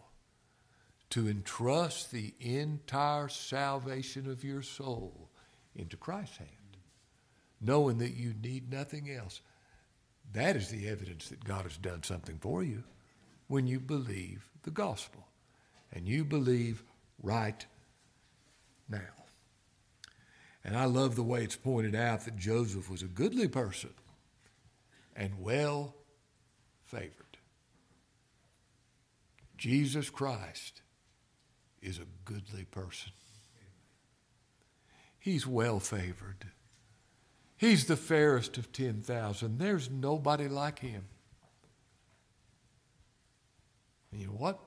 to 1.10 1.26
entrust 1.26 2.12
the 2.12 2.34
entire 2.38 3.28
salvation 3.28 4.30
of 4.30 4.44
your 4.44 4.62
soul 4.62 5.28
into 5.74 5.96
Christ's 5.96 6.36
hand, 6.36 6.76
knowing 7.60 7.98
that 7.98 8.14
you 8.14 8.32
need 8.40 8.70
nothing 8.70 9.10
else. 9.10 9.40
That 10.32 10.54
is 10.54 10.68
the 10.68 10.88
evidence 10.88 11.28
that 11.30 11.42
God 11.42 11.64
has 11.64 11.78
done 11.78 12.04
something 12.04 12.38
for 12.38 12.62
you 12.62 12.84
when 13.48 13.66
you 13.66 13.80
believe 13.80 14.48
the 14.62 14.70
gospel 14.70 15.26
and 15.92 16.06
you 16.06 16.24
believe 16.24 16.84
right 17.24 17.66
now. 18.88 19.18
And 20.68 20.76
I 20.76 20.84
love 20.84 21.16
the 21.16 21.22
way 21.22 21.44
it's 21.44 21.56
pointed 21.56 21.94
out 21.94 22.26
that 22.26 22.36
Joseph 22.36 22.90
was 22.90 23.00
a 23.00 23.06
goodly 23.06 23.48
person 23.48 23.88
and 25.16 25.40
well 25.40 25.94
favored. 26.84 27.38
Jesus 29.56 30.10
Christ 30.10 30.82
is 31.80 31.98
a 31.98 32.04
goodly 32.26 32.64
person. 32.64 33.12
He's 35.18 35.46
well 35.46 35.80
favored. 35.80 36.44
He's 37.56 37.86
the 37.86 37.96
fairest 37.96 38.58
of 38.58 38.70
10,000. 38.70 39.56
There's 39.56 39.88
nobody 39.88 40.48
like 40.48 40.80
him. 40.80 41.06
And 44.12 44.20
you 44.20 44.26
know 44.26 44.34
what? 44.34 44.58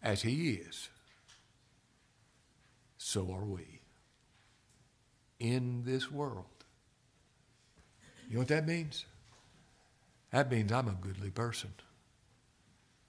As 0.00 0.22
he 0.22 0.50
is, 0.50 0.90
so 2.98 3.32
are 3.32 3.44
we 3.44 3.81
in 5.42 5.82
this 5.84 6.10
world. 6.10 6.46
You 8.28 8.34
know 8.34 8.40
what 8.40 8.48
that 8.48 8.66
means? 8.66 9.04
That 10.30 10.50
means 10.50 10.70
I'm 10.70 10.86
a 10.86 10.96
goodly 10.98 11.30
person 11.30 11.72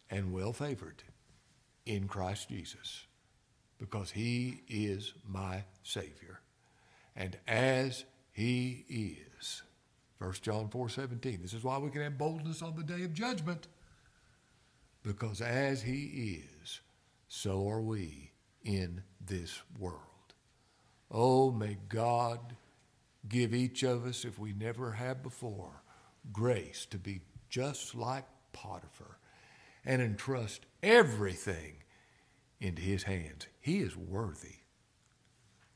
and 0.09 0.33
well 0.33 0.51
favored 0.51 1.03
in 1.85 2.07
Christ 2.07 2.49
Jesus 2.49 3.05
because 3.77 4.09
he 4.11 4.63
is 4.67 5.13
my 5.29 5.63
Savior 5.83 6.41
and 7.15 7.37
as 7.47 8.03
he 8.31 8.83
is. 8.89 9.61
1 10.17 10.33
John 10.41 10.69
4 10.69 10.89
17. 10.89 11.39
This 11.41 11.53
is 11.53 11.63
why 11.63 11.77
we 11.77 11.91
can 11.91 12.01
have 12.01 12.17
boldness 12.17 12.63
on 12.63 12.75
the 12.75 12.83
day 12.83 13.03
of 13.03 13.13
judgment. 13.13 13.67
Because 15.03 15.39
as 15.39 15.83
he 15.83 16.39
is, 16.63 16.79
so 17.27 17.69
are 17.69 17.81
we 17.81 18.31
in 18.63 19.03
this 19.23 19.61
world. 19.77 20.12
Oh, 21.13 21.51
may 21.51 21.77
God 21.89 22.39
give 23.29 23.53
each 23.53 23.83
of 23.83 24.05
us, 24.05 24.25
if 24.25 24.39
we 24.39 24.51
never 24.51 24.93
have 24.93 25.21
before, 25.21 25.83
grace 26.31 26.87
to 26.89 26.97
be 26.97 27.21
just 27.49 27.93
like 27.93 28.25
Potiphar 28.51 29.17
and 29.85 30.01
entrust 30.01 30.65
everything 30.81 31.75
into 32.59 32.81
his 32.81 33.03
hands. 33.03 33.47
He 33.61 33.79
is 33.79 33.95
worthy 33.95 34.63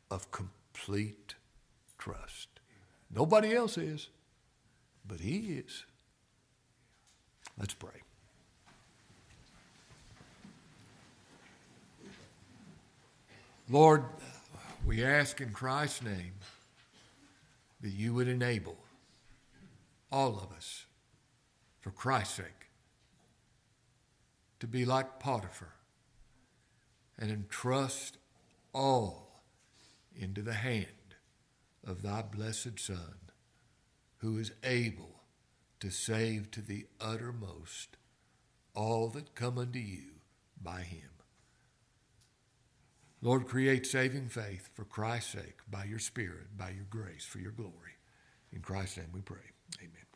of 0.09 0.31
complete 0.31 1.35
trust. 1.97 2.47
Nobody 3.13 3.53
else 3.53 3.77
is, 3.77 4.09
but 5.07 5.19
He 5.19 5.37
is. 5.37 5.85
Let's 7.57 7.73
pray. 7.73 8.01
Lord, 13.69 14.05
we 14.87 15.03
ask 15.03 15.41
in 15.41 15.51
Christ's 15.51 16.01
name 16.01 16.31
that 17.81 17.91
you 17.91 18.13
would 18.13 18.29
enable 18.29 18.77
all 20.09 20.39
of 20.39 20.55
us, 20.55 20.85
for 21.81 21.91
Christ's 21.91 22.35
sake, 22.35 22.69
to 24.61 24.65
be 24.65 24.85
like 24.85 25.19
Potiphar 25.19 25.73
and 27.19 27.29
entrust 27.29 28.17
all 28.73 29.41
into 30.15 30.41
the 30.41 30.53
hand 30.53 30.85
of 31.85 32.01
thy 32.01 32.21
blessed 32.21 32.79
Son, 32.79 33.15
who 34.19 34.37
is 34.37 34.53
able 34.63 35.19
to 35.81 35.89
save 35.89 36.49
to 36.51 36.61
the 36.61 36.85
uttermost 37.01 37.97
all 38.73 39.09
that 39.09 39.35
come 39.35 39.57
unto 39.57 39.79
you 39.79 40.11
by 40.63 40.79
him. 40.79 41.16
Lord, 43.21 43.47
create 43.47 43.87
saving 43.87 44.29
faith 44.29 44.69
for 44.73 44.85
Christ's 44.85 45.33
sake, 45.33 45.59
by 45.69 45.85
your 45.85 45.99
Spirit, 45.99 46.55
by 46.55 46.69
your 46.69 46.85
grace, 46.89 47.25
for 47.25 47.39
your 47.39 47.51
glory. 47.51 47.71
In 48.53 48.61
Christ's 48.61 48.97
name 48.97 49.09
we 49.13 49.21
pray. 49.21 49.37
Amen. 49.79 50.06